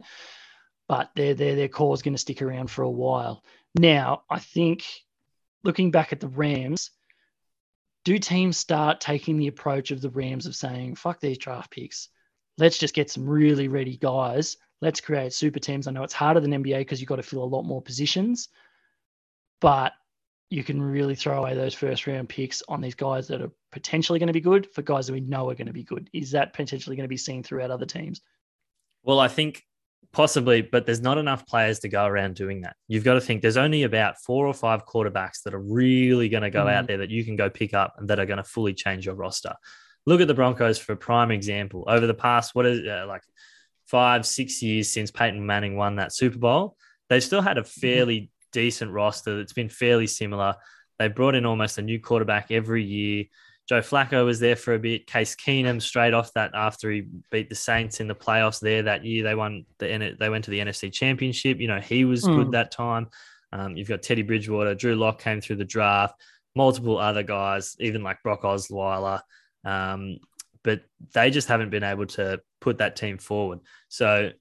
but 0.87 1.11
their 1.15 1.33
their 1.33 1.55
their 1.55 1.67
core 1.67 1.93
is 1.93 2.01
going 2.01 2.13
to 2.13 2.19
stick 2.19 2.41
around 2.41 2.69
for 2.69 2.83
a 2.83 2.89
while. 2.89 3.43
Now, 3.77 4.23
I 4.29 4.39
think 4.39 4.85
looking 5.63 5.91
back 5.91 6.13
at 6.13 6.19
the 6.19 6.27
Rams, 6.27 6.91
do 8.03 8.17
teams 8.19 8.57
start 8.57 9.01
taking 9.01 9.37
the 9.37 9.47
approach 9.47 9.91
of 9.91 10.01
the 10.01 10.09
Rams 10.09 10.45
of 10.45 10.55
saying, 10.55 10.95
"Fuck 10.95 11.19
these 11.19 11.37
draft 11.37 11.71
picks, 11.71 12.09
let's 12.57 12.77
just 12.77 12.93
get 12.93 13.09
some 13.09 13.27
really 13.27 13.67
ready 13.67 13.97
guys. 13.97 14.57
Let's 14.81 15.01
create 15.01 15.33
super 15.33 15.59
teams." 15.59 15.87
I 15.87 15.91
know 15.91 16.03
it's 16.03 16.13
harder 16.13 16.39
than 16.39 16.53
NBA 16.53 16.79
because 16.79 17.01
you've 17.01 17.09
got 17.09 17.17
to 17.17 17.23
fill 17.23 17.43
a 17.43 17.45
lot 17.45 17.63
more 17.63 17.81
positions, 17.81 18.49
but 19.59 19.93
you 20.49 20.63
can 20.63 20.81
really 20.81 21.15
throw 21.15 21.39
away 21.39 21.55
those 21.55 21.73
first 21.73 22.05
round 22.05 22.29
picks 22.29 22.61
on 22.67 22.79
these 22.79 22.95
guys 22.95 23.27
that 23.27 23.41
are 23.41 23.51
potentially 23.71 24.19
going 24.19 24.27
to 24.27 24.33
be 24.33 24.41
good 24.41 24.71
for 24.71 24.83
guys 24.83 25.07
that 25.07 25.13
we 25.13 25.19
know 25.19 25.49
are 25.49 25.55
going 25.55 25.67
to 25.67 25.73
be 25.73 25.83
good. 25.83 26.09
Is 26.13 26.31
that 26.31 26.53
potentially 26.53 26.95
going 26.95 27.05
to 27.05 27.09
be 27.09 27.17
seen 27.17 27.41
throughout 27.41 27.71
other 27.71 27.85
teams? 27.85 28.21
Well, 29.03 29.19
I 29.19 29.27
think 29.27 29.65
Possibly, 30.11 30.61
but 30.61 30.85
there's 30.85 31.01
not 31.01 31.17
enough 31.17 31.45
players 31.45 31.79
to 31.79 31.89
go 31.89 32.05
around 32.05 32.35
doing 32.35 32.61
that. 32.61 32.75
You've 32.87 33.03
got 33.03 33.15
to 33.15 33.21
think 33.21 33.41
there's 33.41 33.57
only 33.57 33.83
about 33.83 34.15
four 34.21 34.47
or 34.47 34.53
five 34.53 34.85
quarterbacks 34.85 35.43
that 35.43 35.53
are 35.53 35.61
really 35.61 36.29
going 36.29 36.43
to 36.43 36.49
go 36.49 36.65
mm. 36.65 36.73
out 36.73 36.87
there 36.87 36.97
that 36.97 37.09
you 37.09 37.25
can 37.25 37.35
go 37.35 37.49
pick 37.49 37.73
up 37.73 37.95
and 37.97 38.09
that 38.09 38.19
are 38.19 38.25
going 38.25 38.37
to 38.37 38.43
fully 38.43 38.73
change 38.73 39.05
your 39.05 39.15
roster. 39.15 39.53
Look 40.05 40.21
at 40.21 40.27
the 40.27 40.33
Broncos 40.33 40.77
for 40.77 40.93
a 40.93 40.97
prime 40.97 41.31
example. 41.31 41.83
Over 41.87 42.07
the 42.07 42.13
past, 42.13 42.55
what 42.55 42.65
is 42.65 42.87
uh, 42.87 43.05
like 43.07 43.23
five, 43.87 44.25
six 44.25 44.61
years 44.61 44.89
since 44.91 45.11
Peyton 45.11 45.45
Manning 45.45 45.75
won 45.75 45.97
that 45.97 46.13
Super 46.13 46.37
Bowl, 46.37 46.77
they've 47.09 47.23
still 47.23 47.41
had 47.41 47.57
a 47.57 47.61
mm-hmm. 47.61 47.81
fairly 47.81 48.19
mm. 48.21 48.29
decent 48.51 48.91
roster 48.91 49.37
that's 49.37 49.53
been 49.53 49.69
fairly 49.69 50.07
similar. 50.07 50.55
They 50.97 51.07
brought 51.09 51.35
in 51.35 51.45
almost 51.45 51.77
a 51.77 51.81
new 51.81 51.99
quarterback 51.99 52.51
every 52.51 52.83
year. 52.83 53.25
Joe 53.67 53.79
Flacco 53.79 54.25
was 54.25 54.39
there 54.39 54.55
for 54.55 54.75
a 54.75 54.79
bit. 54.79 55.07
Case 55.07 55.35
Keenum 55.35 55.81
straight 55.81 56.13
off 56.13 56.31
that 56.33 56.51
after 56.53 56.91
he 56.91 57.07
beat 57.31 57.49
the 57.49 57.55
Saints 57.55 57.99
in 57.99 58.07
the 58.07 58.15
playoffs 58.15 58.59
there 58.59 58.83
that 58.83 59.03
year. 59.03 59.23
They 59.23 59.35
won 59.35 59.65
the 59.79 60.15
they 60.19 60.29
went 60.29 60.45
to 60.45 60.51
the 60.51 60.59
NFC 60.59 60.91
Championship. 60.91 61.59
You 61.59 61.67
know 61.67 61.79
he 61.79 62.05
was 62.05 62.23
mm. 62.23 62.35
good 62.35 62.51
that 62.51 62.71
time. 62.71 63.09
Um, 63.51 63.77
you've 63.77 63.87
got 63.87 64.03
Teddy 64.03 64.21
Bridgewater, 64.21 64.75
Drew 64.75 64.95
Lock 64.95 65.19
came 65.19 65.39
through 65.39 65.55
the 65.55 65.65
draft, 65.65 66.19
multiple 66.55 66.97
other 66.97 67.23
guys, 67.23 67.75
even 67.79 68.03
like 68.03 68.21
Brock 68.21 68.41
Osweiler. 68.41 69.21
Um, 69.63 70.17
but 70.63 70.81
they 71.13 71.29
just 71.29 71.47
haven't 71.47 71.69
been 71.69 71.83
able 71.83 72.07
to 72.07 72.41
put 72.59 72.79
that 72.79 72.95
team 72.95 73.17
forward. 73.17 73.59
So 73.87 74.31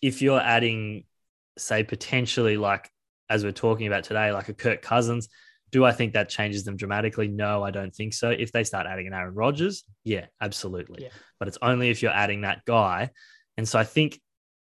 if 0.00 0.22
you're 0.22 0.40
adding, 0.40 1.04
say, 1.58 1.82
potentially 1.82 2.56
like 2.56 2.90
as 3.28 3.42
we're 3.42 3.52
talking 3.52 3.86
about 3.86 4.04
today, 4.04 4.32
like 4.32 4.48
a 4.48 4.54
Kirk 4.54 4.82
Cousins, 4.82 5.28
do 5.72 5.84
I 5.84 5.92
think 5.92 6.12
that 6.12 6.28
changes 6.28 6.64
them 6.64 6.76
dramatically? 6.76 7.28
No, 7.28 7.62
I 7.62 7.70
don't 7.70 7.94
think 7.94 8.14
so. 8.14 8.30
If 8.30 8.52
they 8.52 8.64
start 8.64 8.86
adding 8.86 9.06
an 9.06 9.12
Aaron 9.12 9.34
Rodgers, 9.34 9.84
yeah, 10.04 10.26
absolutely. 10.40 11.04
Yeah. 11.04 11.08
But 11.38 11.48
it's 11.48 11.58
only 11.60 11.90
if 11.90 12.02
you're 12.02 12.12
adding 12.12 12.42
that 12.42 12.64
guy. 12.64 13.10
And 13.56 13.68
so 13.68 13.78
I 13.78 13.84
think 13.84 14.20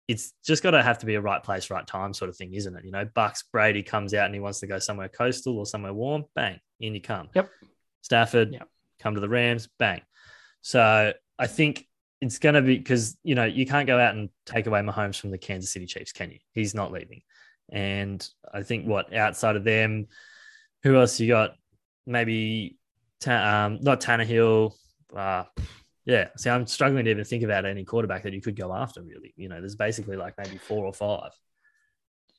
it's 0.08 0.32
just 0.44 0.62
got 0.62 0.72
to 0.72 0.82
have 0.82 0.98
to 0.98 1.06
be 1.06 1.14
a 1.14 1.20
right 1.20 1.42
place, 1.42 1.70
right 1.70 1.86
time 1.86 2.12
sort 2.14 2.28
of 2.28 2.36
thing, 2.36 2.54
isn't 2.54 2.76
it? 2.76 2.84
You 2.84 2.92
know, 2.92 3.04
Bucs 3.04 3.44
Brady 3.52 3.82
comes 3.82 4.12
out 4.14 4.26
and 4.26 4.34
he 4.34 4.40
wants 4.40 4.60
to 4.60 4.66
go 4.66 4.78
somewhere 4.78 5.08
coastal 5.08 5.58
or 5.58 5.66
somewhere 5.66 5.92
warm, 5.92 6.24
bang, 6.34 6.58
in 6.80 6.94
you 6.94 7.00
come. 7.00 7.28
Yep. 7.34 7.50
Stafford, 8.02 8.52
yep. 8.52 8.68
come 8.98 9.14
to 9.14 9.20
the 9.20 9.28
Rams, 9.28 9.68
bang. 9.78 10.02
So 10.60 11.12
I 11.38 11.46
think 11.46 11.86
it's 12.20 12.38
going 12.38 12.54
to 12.54 12.62
be 12.62 12.76
because, 12.76 13.16
you 13.22 13.34
know, 13.34 13.44
you 13.44 13.66
can't 13.66 13.86
go 13.86 13.98
out 13.98 14.14
and 14.14 14.28
take 14.46 14.66
away 14.66 14.80
Mahomes 14.80 15.18
from 15.18 15.30
the 15.30 15.38
Kansas 15.38 15.72
City 15.72 15.86
Chiefs, 15.86 16.12
can 16.12 16.30
you? 16.30 16.38
He's 16.52 16.74
not 16.74 16.92
leaving. 16.92 17.22
And 17.70 18.26
I 18.52 18.62
think 18.62 18.86
what 18.86 19.14
outside 19.14 19.56
of 19.56 19.64
them, 19.64 20.08
who 20.84 20.96
else 20.96 21.18
you 21.18 21.26
got? 21.26 21.56
Maybe 22.06 22.78
um, 23.26 23.78
not 23.80 24.00
Tannehill. 24.00 24.74
Uh, 25.16 25.44
yeah. 26.04 26.28
See, 26.36 26.50
I'm 26.50 26.66
struggling 26.66 27.06
to 27.06 27.10
even 27.10 27.24
think 27.24 27.42
about 27.42 27.64
any 27.64 27.84
quarterback 27.84 28.22
that 28.22 28.34
you 28.34 28.42
could 28.42 28.54
go 28.54 28.72
after. 28.72 29.02
Really, 29.02 29.32
you 29.36 29.48
know, 29.48 29.58
there's 29.58 29.74
basically 29.74 30.16
like 30.16 30.34
maybe 30.38 30.58
four 30.58 30.84
or 30.84 30.92
five. 30.92 31.32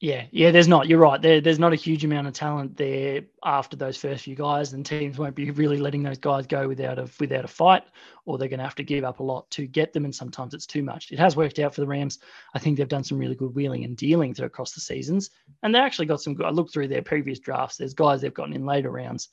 Yeah, 0.05 0.25
yeah, 0.29 0.51
there's 0.51 0.67
not. 0.67 0.87
You're 0.87 0.99
right. 0.99 1.19
There, 1.19 1.41
there's 1.41 1.57
not 1.57 1.73
a 1.73 1.75
huge 1.75 2.05
amount 2.05 2.27
of 2.27 2.33
talent 2.33 2.77
there 2.77 3.23
after 3.43 3.75
those 3.75 3.97
first 3.97 4.25
few 4.25 4.35
guys, 4.35 4.71
and 4.71 4.85
teams 4.85 5.17
won't 5.17 5.33
be 5.33 5.49
really 5.49 5.77
letting 5.77 6.03
those 6.03 6.19
guys 6.19 6.45
go 6.45 6.67
without 6.67 6.99
a 6.99 7.09
without 7.19 7.43
a 7.43 7.47
fight, 7.47 7.81
or 8.23 8.37
they're 8.37 8.47
going 8.47 8.59
to 8.59 8.65
have 8.65 8.75
to 8.75 8.83
give 8.83 9.03
up 9.03 9.19
a 9.19 9.23
lot 9.23 9.49
to 9.49 9.65
get 9.65 9.93
them, 9.93 10.05
and 10.05 10.13
sometimes 10.13 10.53
it's 10.53 10.67
too 10.67 10.83
much. 10.83 11.11
It 11.11 11.17
has 11.17 11.35
worked 11.35 11.57
out 11.57 11.73
for 11.73 11.81
the 11.81 11.87
Rams. 11.87 12.19
I 12.53 12.59
think 12.59 12.77
they've 12.77 12.87
done 12.87 13.03
some 13.03 13.17
really 13.17 13.33
good 13.33 13.55
wheeling 13.55 13.83
and 13.83 13.97
dealing 13.97 14.35
across 14.39 14.73
the 14.73 14.79
seasons, 14.79 15.31
and 15.63 15.73
they 15.73 15.79
actually 15.79 16.05
got 16.05 16.21
some. 16.21 16.35
good 16.35 16.45
I 16.45 16.51
looked 16.51 16.71
through 16.71 16.89
their 16.89 17.01
previous 17.01 17.39
drafts. 17.39 17.77
There's 17.77 17.95
guys 17.95 18.21
they've 18.21 18.31
gotten 18.31 18.53
in 18.53 18.63
later 18.63 18.91
rounds 18.91 19.29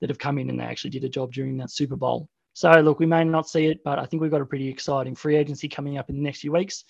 that 0.00 0.08
have 0.08 0.18
come 0.18 0.38
in 0.38 0.48
and 0.48 0.58
they 0.58 0.64
actually 0.64 0.90
did 0.90 1.04
a 1.04 1.08
job 1.10 1.34
during 1.34 1.58
that 1.58 1.70
Super 1.70 1.96
Bowl. 1.96 2.30
So 2.54 2.70
look, 2.80 2.98
we 2.98 3.04
may 3.04 3.24
not 3.24 3.46
see 3.46 3.66
it, 3.66 3.84
but 3.84 3.98
I 3.98 4.06
think 4.06 4.22
we've 4.22 4.30
got 4.30 4.40
a 4.40 4.46
pretty 4.46 4.68
exciting 4.68 5.16
free 5.16 5.36
agency 5.36 5.68
coming 5.68 5.98
up 5.98 6.08
in 6.08 6.16
the 6.16 6.22
next 6.22 6.40
few 6.40 6.52
weeks. 6.52 6.84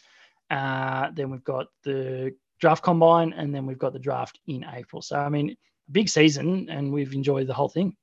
Uh, 0.51 1.11
then 1.15 1.31
we've 1.31 1.43
got 1.43 1.67
the 1.83 2.33
draft 2.65 2.83
combine, 2.83 3.35
and 3.35 3.55
then 3.55 3.67
we've 3.67 3.79
got 3.79 3.93
the 3.93 3.99
draft 3.99 4.41
in 4.47 4.65
April. 4.73 5.03
So, 5.03 5.19
I 5.19 5.29
mean, 5.29 5.55
big 5.93 6.09
season, 6.09 6.71
and 6.71 6.91
we've 6.91 7.13
enjoyed 7.13 7.47
the 7.47 7.53
whole 7.53 7.69
thing. 7.69 7.95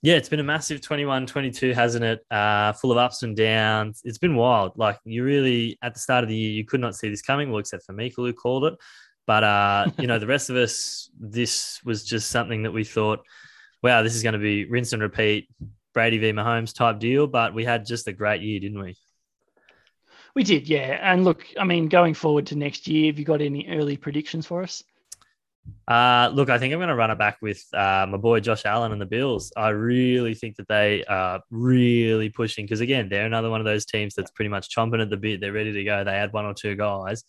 Yeah, 0.00 0.14
it's 0.14 0.30
been 0.30 0.40
a 0.40 0.44
massive 0.44 0.80
21 0.80 1.26
22, 1.26 1.74
hasn't 1.74 2.02
it? 2.02 2.24
Uh, 2.30 2.72
full 2.72 2.92
of 2.92 2.96
ups 2.96 3.24
and 3.24 3.36
downs. 3.36 4.00
It's 4.04 4.16
been 4.16 4.34
wild. 4.34 4.72
Like, 4.78 4.98
you 5.04 5.22
really, 5.22 5.76
at 5.82 5.92
the 5.92 6.00
start 6.00 6.24
of 6.24 6.30
the 6.30 6.34
year, 6.34 6.50
you 6.50 6.64
could 6.64 6.80
not 6.80 6.96
see 6.96 7.10
this 7.10 7.20
coming, 7.20 7.50
well, 7.50 7.58
except 7.58 7.84
for 7.84 7.92
Meikle, 7.92 8.24
who 8.24 8.32
called 8.32 8.64
it. 8.64 8.74
But, 9.26 9.44
uh, 9.44 9.88
you 9.98 10.06
know, 10.06 10.18
the 10.18 10.26
rest 10.26 10.48
of 10.48 10.56
us, 10.56 11.10
this 11.20 11.78
was 11.84 12.02
just 12.02 12.30
something 12.30 12.62
that 12.62 12.72
we 12.72 12.84
thought, 12.84 13.20
wow, 13.82 14.02
this 14.02 14.14
is 14.14 14.22
going 14.22 14.32
to 14.32 14.38
be 14.38 14.64
rinse 14.64 14.94
and 14.94 15.02
repeat, 15.02 15.50
Brady 15.92 16.16
v. 16.16 16.32
Mahomes 16.32 16.74
type 16.74 16.98
deal. 17.00 17.26
But 17.26 17.52
we 17.52 17.66
had 17.66 17.84
just 17.84 18.08
a 18.08 18.14
great 18.14 18.40
year, 18.40 18.60
didn't 18.60 18.80
we? 18.80 18.96
We 20.36 20.44
did, 20.44 20.68
yeah. 20.68 20.98
And 21.00 21.24
look, 21.24 21.46
I 21.58 21.64
mean, 21.64 21.88
going 21.88 22.12
forward 22.12 22.46
to 22.48 22.56
next 22.56 22.86
year, 22.86 23.06
have 23.06 23.18
you 23.18 23.24
got 23.24 23.40
any 23.40 23.66
early 23.70 23.96
predictions 23.96 24.44
for 24.46 24.62
us? 24.62 24.84
Uh, 25.88 26.30
look, 26.34 26.50
I 26.50 26.58
think 26.58 26.74
I'm 26.74 26.78
going 26.78 26.90
to 26.90 26.94
run 26.94 27.10
it 27.10 27.16
back 27.16 27.38
with 27.40 27.64
uh, 27.72 28.06
my 28.06 28.18
boy 28.18 28.40
Josh 28.40 28.66
Allen 28.66 28.92
and 28.92 29.00
the 29.00 29.06
Bills. 29.06 29.50
I 29.56 29.70
really 29.70 30.34
think 30.34 30.56
that 30.56 30.68
they 30.68 31.04
are 31.06 31.40
really 31.50 32.28
pushing 32.28 32.66
because, 32.66 32.82
again, 32.82 33.08
they're 33.08 33.24
another 33.24 33.48
one 33.48 33.62
of 33.62 33.64
those 33.64 33.86
teams 33.86 34.14
that's 34.14 34.30
pretty 34.30 34.50
much 34.50 34.68
chomping 34.68 35.00
at 35.00 35.08
the 35.08 35.16
bit. 35.16 35.40
They're 35.40 35.54
ready 35.54 35.72
to 35.72 35.84
go. 35.84 36.04
They 36.04 36.12
had 36.12 36.34
one 36.34 36.44
or 36.44 36.52
two 36.52 36.76
guys. 36.76 37.24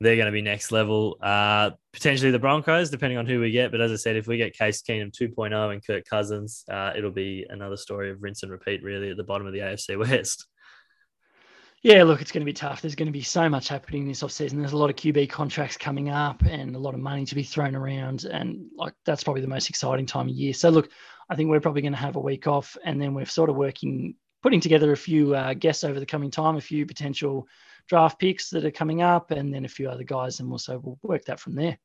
they're 0.00 0.16
going 0.16 0.26
to 0.26 0.32
be 0.32 0.42
next 0.42 0.70
level. 0.70 1.16
Uh, 1.22 1.70
potentially 1.94 2.30
the 2.30 2.38
Broncos, 2.38 2.90
depending 2.90 3.16
on 3.16 3.24
who 3.24 3.40
we 3.40 3.52
get. 3.52 3.70
But 3.70 3.80
as 3.80 3.90
I 3.90 3.96
said, 3.96 4.16
if 4.16 4.26
we 4.26 4.36
get 4.36 4.52
Case 4.52 4.82
Keenum 4.82 5.16
2.0 5.18 5.72
and 5.72 5.86
Kirk 5.86 6.04
Cousins, 6.04 6.62
uh, 6.70 6.92
it'll 6.94 7.10
be 7.10 7.46
another 7.48 7.78
story 7.78 8.10
of 8.10 8.22
rinse 8.22 8.42
and 8.42 8.52
repeat, 8.52 8.82
really, 8.82 9.12
at 9.12 9.16
the 9.16 9.24
bottom 9.24 9.46
of 9.46 9.54
the 9.54 9.60
AFC 9.60 9.98
West. 9.98 10.46
Yeah, 11.84 12.02
look, 12.04 12.22
it's 12.22 12.32
going 12.32 12.40
to 12.40 12.46
be 12.46 12.54
tough. 12.54 12.80
There's 12.80 12.94
going 12.94 13.08
to 13.08 13.12
be 13.12 13.20
so 13.20 13.46
much 13.46 13.68
happening 13.68 14.08
this 14.08 14.22
offseason. 14.22 14.58
There's 14.58 14.72
a 14.72 14.76
lot 14.76 14.88
of 14.88 14.96
QB 14.96 15.28
contracts 15.28 15.76
coming 15.76 16.08
up 16.08 16.42
and 16.42 16.74
a 16.74 16.78
lot 16.78 16.94
of 16.94 17.00
money 17.00 17.26
to 17.26 17.34
be 17.34 17.42
thrown 17.42 17.76
around. 17.76 18.24
And 18.24 18.70
like 18.74 18.94
that's 19.04 19.22
probably 19.22 19.42
the 19.42 19.48
most 19.48 19.68
exciting 19.68 20.06
time 20.06 20.30
of 20.30 20.34
year. 20.34 20.54
So 20.54 20.70
look, 20.70 20.88
I 21.28 21.36
think 21.36 21.50
we're 21.50 21.60
probably 21.60 21.82
going 21.82 21.92
to 21.92 21.98
have 21.98 22.16
a 22.16 22.20
week 22.20 22.46
off 22.46 22.74
and 22.86 22.98
then 22.98 23.12
we're 23.12 23.26
sort 23.26 23.50
of 23.50 23.56
working, 23.56 24.14
putting 24.42 24.60
together 24.60 24.92
a 24.92 24.96
few 24.96 25.34
uh, 25.34 25.52
guests 25.52 25.84
over 25.84 26.00
the 26.00 26.06
coming 26.06 26.30
time, 26.30 26.56
a 26.56 26.60
few 26.60 26.86
potential 26.86 27.46
draft 27.86 28.18
picks 28.18 28.48
that 28.48 28.64
are 28.64 28.70
coming 28.70 29.02
up, 29.02 29.30
and 29.30 29.52
then 29.52 29.66
a 29.66 29.68
few 29.68 29.90
other 29.90 30.04
guys, 30.04 30.40
and 30.40 30.48
we'll 30.48 30.58
so 30.58 30.80
we'll 30.82 30.98
work 31.02 31.26
that 31.26 31.38
from 31.38 31.54
there. 31.54 31.76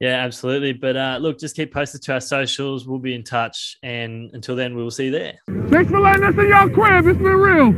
Yeah, 0.00 0.16
absolutely. 0.24 0.72
But 0.72 0.96
uh, 0.96 1.18
look, 1.20 1.38
just 1.38 1.54
keep 1.54 1.72
posted 1.72 2.02
to 2.02 2.14
our 2.14 2.20
socials. 2.20 2.88
We'll 2.88 2.98
be 2.98 3.14
in 3.14 3.22
touch. 3.22 3.76
And 3.84 4.30
until 4.32 4.56
then, 4.56 4.74
we 4.74 4.82
will 4.82 4.90
see 4.90 5.04
you 5.04 5.10
there. 5.12 5.38
Thanks 5.68 5.90
for 5.90 6.00
letting 6.00 6.24
us 6.24 6.34
in 6.34 6.48
your 6.48 6.70
crib. 6.70 7.06
It's 7.06 7.18
been 7.18 7.36
real. 7.36 7.72